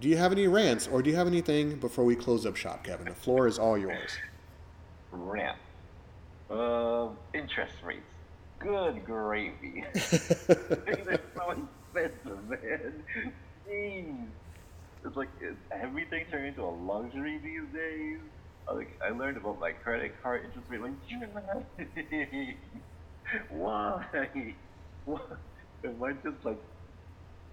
[0.00, 2.84] do you have any rants or do you have anything before we close up shop,
[2.84, 3.08] Kevin?
[3.08, 4.18] The floor is all yours.
[5.10, 5.58] Rant.
[6.50, 8.02] Uh, interest rates.
[8.58, 9.84] Good gravy.
[9.94, 13.04] Things are so expensive, man.
[13.68, 14.28] Jeez.
[15.04, 18.20] It's like it's, everything turned into a luxury these days.
[18.68, 20.80] I, Like I learned about my credit card interest rate.
[20.80, 20.92] Like,
[23.50, 24.04] why?
[25.04, 25.20] Why?
[25.84, 26.58] Am I just like?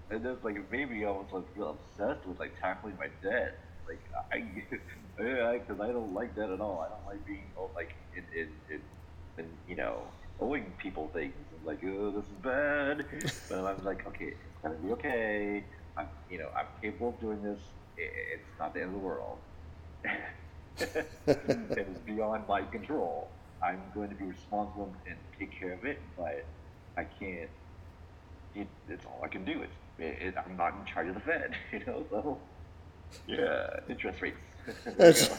[0.09, 3.57] And then like maybe I was like obsessed with like tackling my debt.
[3.87, 4.37] Like I,
[5.23, 6.81] yeah, because I don't like that at all.
[6.85, 8.81] I don't like being oh, like in in, in,
[9.45, 10.03] in you know
[10.39, 11.33] owing people things.
[11.57, 13.05] I'm like, oh, this is bad.
[13.49, 15.65] but I'm like, okay, it's gonna be okay.
[15.97, 17.59] I'm you know I'm capable of doing this.
[17.97, 19.37] It's not the end of the world.
[20.77, 23.29] it's beyond my control.
[23.63, 26.45] I'm going to be responsible and take care of it, but
[26.97, 27.49] I can't.
[28.53, 29.61] It, it's all I can do.
[29.61, 32.05] It's it, it, I'm not in charge of the Fed, you know.
[32.09, 32.37] So
[33.27, 34.37] yeah, interest rates.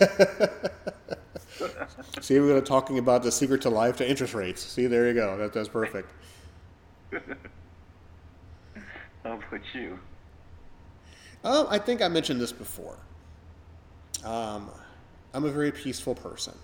[2.20, 4.62] See, we're talking about the secret to life to interest rates.
[4.62, 5.36] See, there you go.
[5.36, 6.10] That, that's perfect.
[9.22, 9.98] How about you?
[11.46, 12.98] Um, I think I mentioned this before.
[14.24, 14.68] Um,
[15.32, 16.54] I'm a very peaceful person.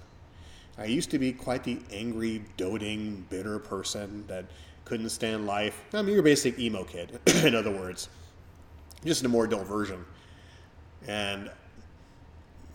[0.77, 4.47] I used to be quite the angry, doting, bitter person that
[4.85, 5.85] couldn't stand life.
[5.93, 8.09] I'm your basic emo kid, in other words,
[9.05, 10.05] just in a more adult version.
[11.07, 11.49] And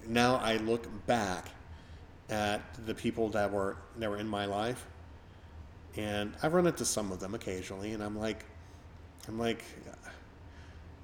[0.08, 1.50] now I look back
[2.30, 4.88] at the people that were that were in my life,
[5.98, 8.46] and I've run into some of them occasionally, and I'm like,
[9.28, 9.66] I'm like,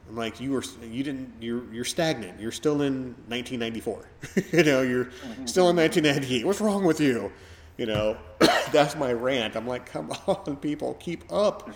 [0.10, 2.39] I'm like, you were, you didn't, you're, you're stagnant.
[2.39, 4.06] You're still in 1994.
[4.51, 5.45] you know, you're mm-hmm.
[5.45, 6.45] still in 1998.
[6.45, 7.32] What's wrong with you?
[7.78, 8.18] You know,
[8.72, 9.56] that's my rant.
[9.56, 11.70] I'm like, come on, people, keep up.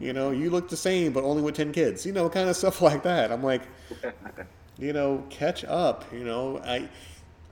[0.00, 2.04] You know, you look the same, but only with 10 kids.
[2.04, 3.30] You know, kind of stuff like that.
[3.30, 3.62] I'm like,
[4.78, 6.04] you know, catch up.
[6.12, 6.88] You know, I,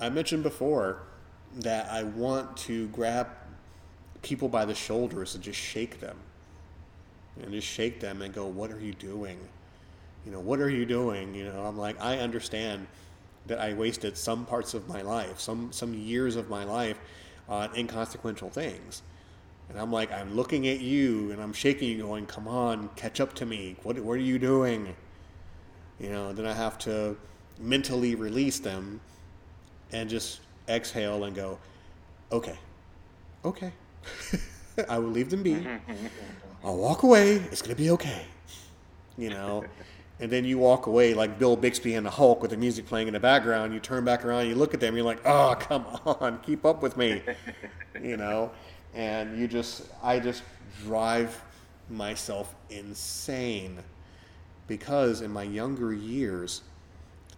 [0.01, 1.03] I mentioned before
[1.57, 3.29] that I want to grab
[4.23, 6.17] people by the shoulders and just shake them
[7.41, 9.39] and just shake them and go, "What are you doing?
[10.27, 12.87] You know, what are you doing?" You know, I'm like, I understand
[13.47, 16.99] that I wasted some parts of my life, some some years of my life
[17.49, 19.03] on inconsequential things.
[19.69, 23.21] And I'm like, I'm looking at you and I'm shaking you, going, "Come on, catch
[23.21, 23.77] up to me.
[23.83, 24.95] What what are you doing?"
[26.01, 27.17] You know, then I have to
[27.59, 29.01] mentally release them
[29.93, 31.59] and just exhale and go,
[32.33, 32.59] "Okay,
[33.45, 33.73] okay."
[34.89, 35.67] I will leave them be.
[36.65, 37.37] I'll walk away.
[37.37, 38.27] It's gonna be okay.
[39.17, 39.65] You know.
[40.19, 43.07] And then you walk away like Bill Bixby and the Hulk with the music playing
[43.07, 43.75] in the background.
[43.75, 46.83] You turn back around, you look at them, you're like, "Oh, come on, keep up
[46.83, 47.23] with me,"
[48.03, 48.51] you know.
[48.95, 50.43] And you just, I just
[50.85, 51.43] drive
[51.91, 53.79] myself insane
[54.69, 56.63] because in my younger years,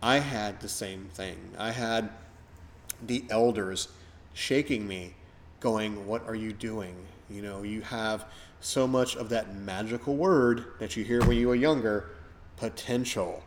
[0.02, 1.36] I had the same thing.
[1.58, 2.10] I had
[3.04, 3.88] the elders
[4.34, 5.14] shaking me,
[5.60, 6.94] going, What are you doing?
[7.28, 8.24] You know, you have
[8.60, 12.10] so much of that magical word that you hear when you are younger
[12.58, 13.42] potential.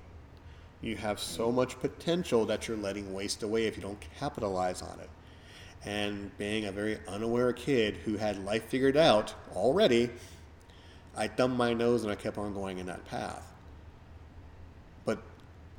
[0.82, 5.00] You have so much potential that you're letting waste away if you don't capitalize on
[5.00, 5.10] it.
[5.84, 10.10] And being a very unaware kid who had life figured out already,
[11.16, 13.44] I thumbed my nose and I kept on going in that path.
[15.06, 15.20] But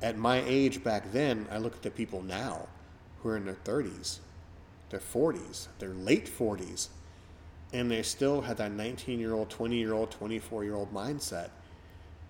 [0.01, 2.67] at my age back then, I look at the people now
[3.21, 4.19] who are in their 30s,
[4.89, 6.89] their 40s, their late 40s,
[7.71, 11.49] and they still had that 19 year old, 20 year old, 24 year old mindset.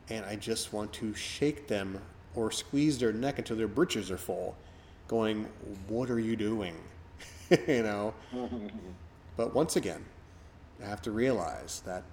[0.10, 2.02] And I just want to shake them
[2.36, 4.56] or squeeze their neck until their britches are full,
[5.08, 5.48] going,
[5.88, 6.76] What are you doing?
[7.68, 8.14] you know?
[9.36, 10.06] But once again,
[10.84, 12.04] I have to realize that,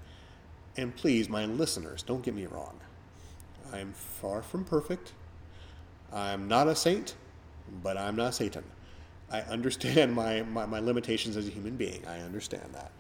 [0.76, 2.80] and please, my listeners, don't get me wrong.
[3.72, 5.12] I'm far from perfect.
[6.12, 7.14] I'm not a saint,
[7.82, 8.64] but I'm not Satan.
[9.30, 12.02] I understand my, my, my limitations as a human being.
[12.06, 12.90] I understand that.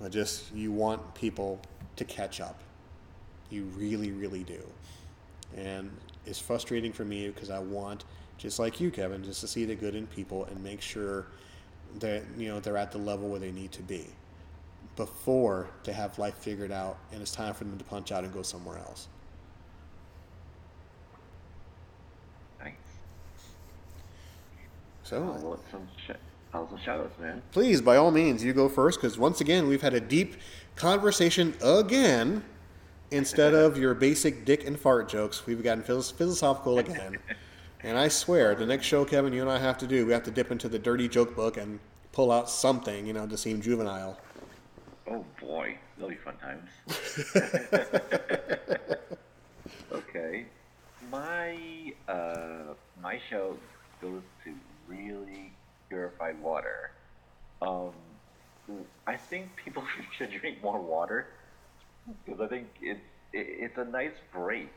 [0.00, 1.60] But just, you want people
[1.96, 2.60] to catch up.
[3.50, 4.60] You really, really do.
[5.56, 5.90] And
[6.26, 8.04] it's frustrating for me because I want,
[8.38, 11.26] just like you, Kevin, just to see the good in people and make sure
[11.98, 14.06] that, you know, they're at the level where they need to be
[14.96, 18.32] before they have life figured out and it's time for them to punch out and
[18.32, 19.08] go somewhere else.
[22.60, 22.78] Thanks.
[25.02, 26.12] So, well, some sh-
[26.52, 27.42] how's the shadows, man?
[27.52, 30.36] please, by all means, you go first because once again, we've had a deep
[30.76, 32.44] conversation again.
[33.10, 37.18] Instead of your basic dick and fart jokes, we've gotten philosophical again.
[37.82, 40.22] And I swear, the next show, Kevin, you and I have to do, we have
[40.24, 41.80] to dip into the dirty joke book and
[42.12, 44.18] pull out something, you know, to seem juvenile.
[45.10, 46.70] Oh boy, that'll be fun times.
[49.92, 50.46] okay.
[53.30, 53.58] shout
[54.00, 54.54] goes to
[54.88, 55.52] really
[55.88, 56.90] purified water.
[57.62, 57.92] Um,
[59.06, 59.84] I think people
[60.16, 61.28] should drink more water
[62.24, 63.00] because I think it's
[63.32, 64.72] it's a nice break.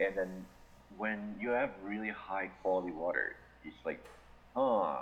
[0.00, 0.46] And then
[0.96, 4.04] when you have really high quality water, it's like,
[4.54, 4.96] huh,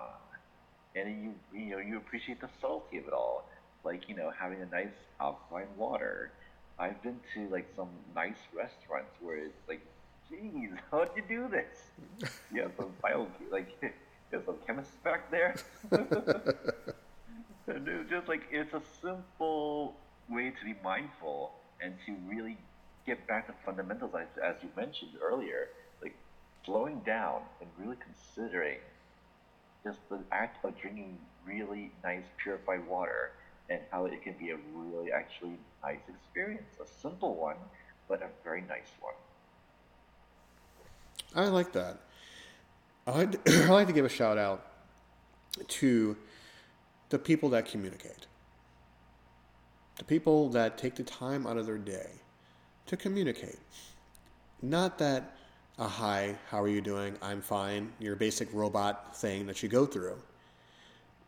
[0.94, 3.48] and then you you know you appreciate the salty of it all,
[3.84, 6.30] like you know having a nice alkaline water.
[6.78, 9.80] I've been to like some nice restaurants where it's like,
[10.28, 12.30] geez, how'd you do this?
[12.52, 13.68] You have some bio like
[14.32, 15.55] have some chemists back there.
[15.92, 19.94] and it's just like it's a simple
[20.28, 22.56] way to be mindful and to really
[23.06, 25.68] get back to fundamentals as, as you mentioned earlier,
[26.02, 26.14] like
[26.64, 28.78] slowing down and really considering
[29.84, 33.32] just the act of drinking really nice purified water
[33.68, 36.76] and how it can be a really actually nice experience.
[36.82, 37.56] A simple one,
[38.08, 39.14] but a very nice one.
[41.34, 41.98] I like that.
[43.06, 44.66] I'd, I'd like to give a shout out
[45.68, 46.16] to
[47.10, 48.26] the people that communicate.
[49.97, 52.11] The people that take the time out of their day
[52.86, 53.59] to communicate.
[54.61, 55.36] Not that
[55.78, 57.16] a hi, how are you doing?
[57.22, 60.18] I'm fine, your basic robot thing that you go through.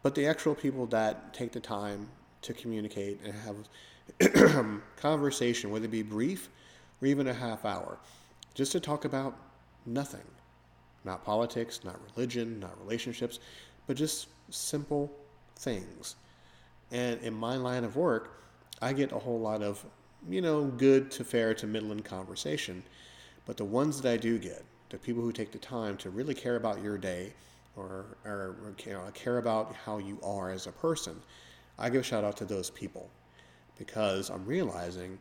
[0.02, 2.08] But the actual people that take the time
[2.42, 6.48] to communicate and have conversation, whether it be brief
[7.02, 7.98] or even a half hour,
[8.54, 9.36] just to talk about
[9.84, 10.24] nothing.
[11.04, 13.38] Not politics, not religion, not relationships,
[13.86, 15.10] but just simple
[15.56, 16.16] things.
[16.90, 18.36] And in my line of work,
[18.82, 19.84] I get a whole lot of,
[20.28, 22.82] you know, good to fair to middling conversation.
[23.46, 26.34] But the ones that I do get, the people who take the time to really
[26.34, 27.32] care about your day
[27.76, 31.16] or, or you know, care about how you are as a person,
[31.78, 33.08] I give a shout out to those people
[33.78, 35.18] because I'm realizing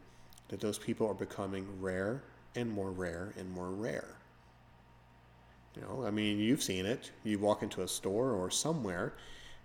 [0.50, 2.24] that those people are becoming rare
[2.56, 4.16] and more rare and more rare.
[5.76, 7.12] You know, I mean, you've seen it.
[7.24, 9.14] You walk into a store or somewhere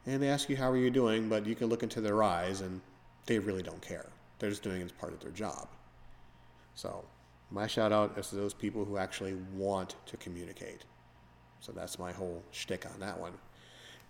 [0.07, 1.29] and they ask you, How are you doing?
[1.29, 2.81] But you can look into their eyes and
[3.31, 4.07] they really don't care.
[4.41, 5.69] They're just doing it as part of their job.
[6.75, 7.05] So,
[7.53, 10.85] my shout out is to those people who actually want to communicate.
[11.61, 13.35] So, that's my whole shtick on that one.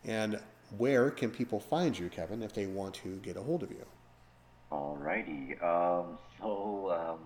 [0.07, 0.41] And
[0.79, 3.85] where can people find you, Kevin, if they want to get a hold of you?
[4.73, 5.62] Alrighty.
[5.62, 7.18] Um, so, um,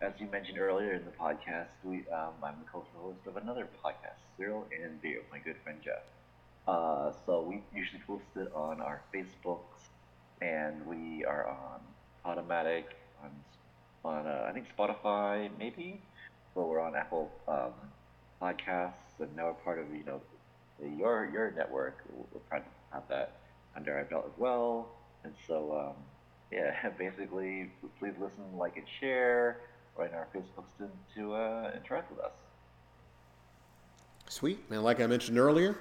[0.00, 4.20] as you mentioned earlier in the podcast, we, um, I'm the co-host of another podcast,
[4.36, 6.04] Cereal and with my good friend Jeff.
[6.68, 9.90] Uh, so we usually post it on our Facebooks,
[10.40, 11.80] and we are on
[12.24, 13.30] Automatic, on
[14.04, 16.00] on uh, I think Spotify, maybe.
[16.54, 17.72] But we're on Apple um,
[18.40, 20.20] Podcasts, and now we're part of you know
[20.98, 21.98] your your network.
[22.32, 23.40] We're proud to have that
[23.76, 24.88] under our belt as well.
[25.24, 26.02] And so um,
[26.52, 29.60] yeah, basically, please listen, like, and share.
[29.96, 32.32] Right in our Facebooks to, to uh, interact with us.
[34.28, 34.58] Sweet.
[34.70, 35.78] And like I mentioned earlier,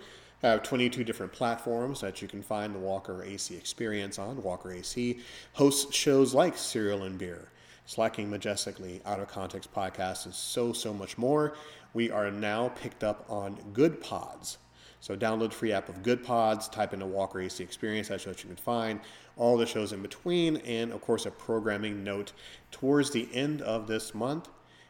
[0.49, 4.41] have 22 different platforms that you can find the Walker AC experience on.
[4.43, 5.19] Walker AC
[5.53, 7.49] hosts shows like Cereal and Beer,
[7.85, 11.55] Slacking Majestically, Out of Context Podcast, and so, so much more.
[11.93, 14.57] We are now picked up on Good Pods.
[14.99, 18.43] So download free app of Good Pods, type in the Walker AC Experience, that's what
[18.43, 18.99] you can find.
[19.37, 22.33] All the shows in between, and of course, a programming note.
[22.71, 24.49] Towards the end of this month,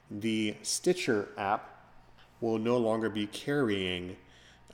[0.09, 1.69] the Stitcher app
[2.41, 4.17] will no longer be carrying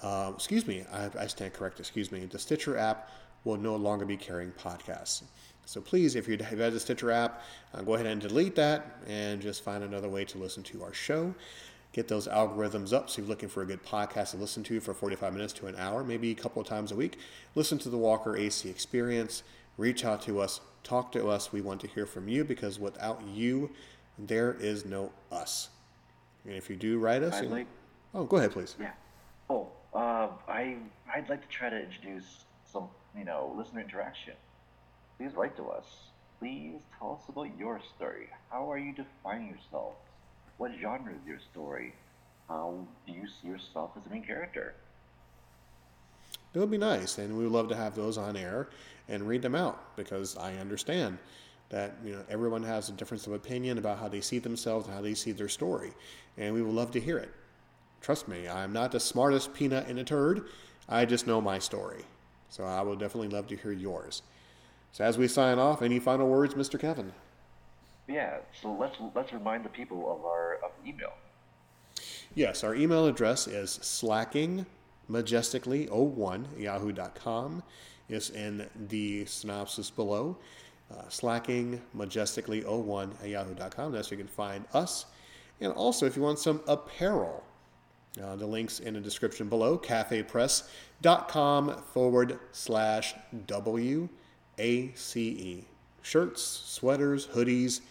[0.01, 1.79] uh, excuse me, I, I stand correct.
[1.79, 2.25] Excuse me.
[2.25, 3.09] The Stitcher app
[3.43, 5.23] will no longer be carrying podcasts.
[5.65, 7.43] So please, if you have had the Stitcher app,
[7.73, 10.93] uh, go ahead and delete that and just find another way to listen to our
[10.93, 11.33] show.
[11.91, 13.09] Get those algorithms up.
[13.09, 15.75] So, you're looking for a good podcast to listen to for 45 minutes to an
[15.75, 17.17] hour, maybe a couple of times a week.
[17.55, 19.43] Listen to the Walker AC Experience.
[19.77, 20.61] Reach out to us.
[20.83, 21.51] Talk to us.
[21.51, 23.71] We want to hear from you because without you,
[24.17, 25.69] there is no us.
[26.45, 27.67] And if you do write us, like,
[28.13, 28.75] oh, go ahead, please.
[28.79, 28.91] Yeah.
[29.49, 30.77] Oh, uh, I
[31.13, 32.87] I'd like to try to introduce some
[33.17, 34.33] you know listener interaction.
[35.17, 35.85] Please write to us.
[36.39, 38.29] Please tell us about your story.
[38.49, 39.93] How are you defining yourself?
[40.57, 41.93] What genre is your story?
[42.47, 42.73] How
[43.05, 44.75] do you see yourself as a main character?
[46.53, 48.69] It would be nice, and we would love to have those on air
[49.07, 51.17] and read them out because I understand
[51.69, 54.95] that you know everyone has a difference of opinion about how they see themselves and
[54.95, 55.93] how they see their story,
[56.37, 57.31] and we would love to hear it.
[58.01, 60.45] Trust me, I'm not the smartest peanut in a turd.
[60.87, 62.05] I just know my story.
[62.49, 64.21] So I would definitely love to hear yours.
[64.91, 66.79] So as we sign off, any final words, Mr.
[66.79, 67.11] Kevin?
[68.07, 71.13] Yeah, so let's let's remind the people of our of email.
[72.33, 77.61] Yes, our email address is slackingmajestically01 yahoo.com.
[78.07, 80.37] It's in the synopsis below.
[80.91, 83.91] Uh, slackingmajestically01 at yahoo.com.
[83.91, 85.05] That's where you can find us.
[85.61, 87.43] And also, if you want some apparel,
[88.21, 93.13] Uh, the links in the description below cafepress.com forward slash
[93.47, 94.09] WACE.
[96.01, 97.81] Shirts, sweaters, hoodies,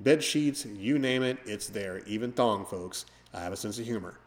[0.00, 2.02] bed sheets, you name it, it's there.
[2.06, 3.04] Even thong, folks.
[3.34, 4.18] I have a sense of humor.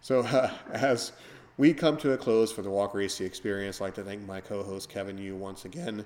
[0.00, 1.12] So, uh, as
[1.58, 4.40] we come to a close for the Walker AC experience, I'd like to thank my
[4.40, 6.04] co host, Kevin Yu, once again.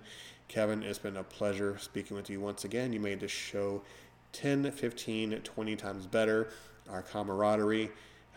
[0.49, 2.93] Kevin, it's been a pleasure speaking with you once again.
[2.93, 3.82] You made this show
[4.32, 6.49] 10, 15, 20 times better.
[6.91, 7.91] Our camaraderie,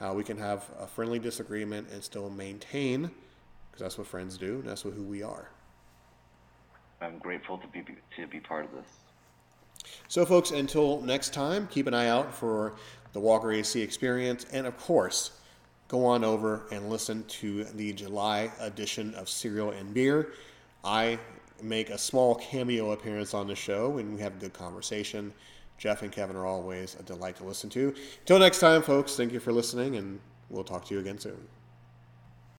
[0.04, 4.56] how we can have a friendly disagreement and still maintain, because that's what friends do,
[4.56, 5.50] and that's what, who we are.
[7.00, 7.86] I'm grateful to be
[8.18, 9.92] to be part of this.
[10.10, 12.74] So, folks, until next time, keep an eye out for
[13.14, 15.40] the Walker AC experience, and of course,
[15.88, 20.34] go on over and listen to the July edition of Cereal and Beer.
[20.84, 21.18] I
[21.62, 25.32] make a small cameo appearance on the show, and we have a good conversation.
[25.78, 27.94] Jeff and Kevin are always a delight to listen to.
[28.22, 30.20] Until next time, folks, thank you for listening, and
[30.50, 31.48] we'll talk to you again soon.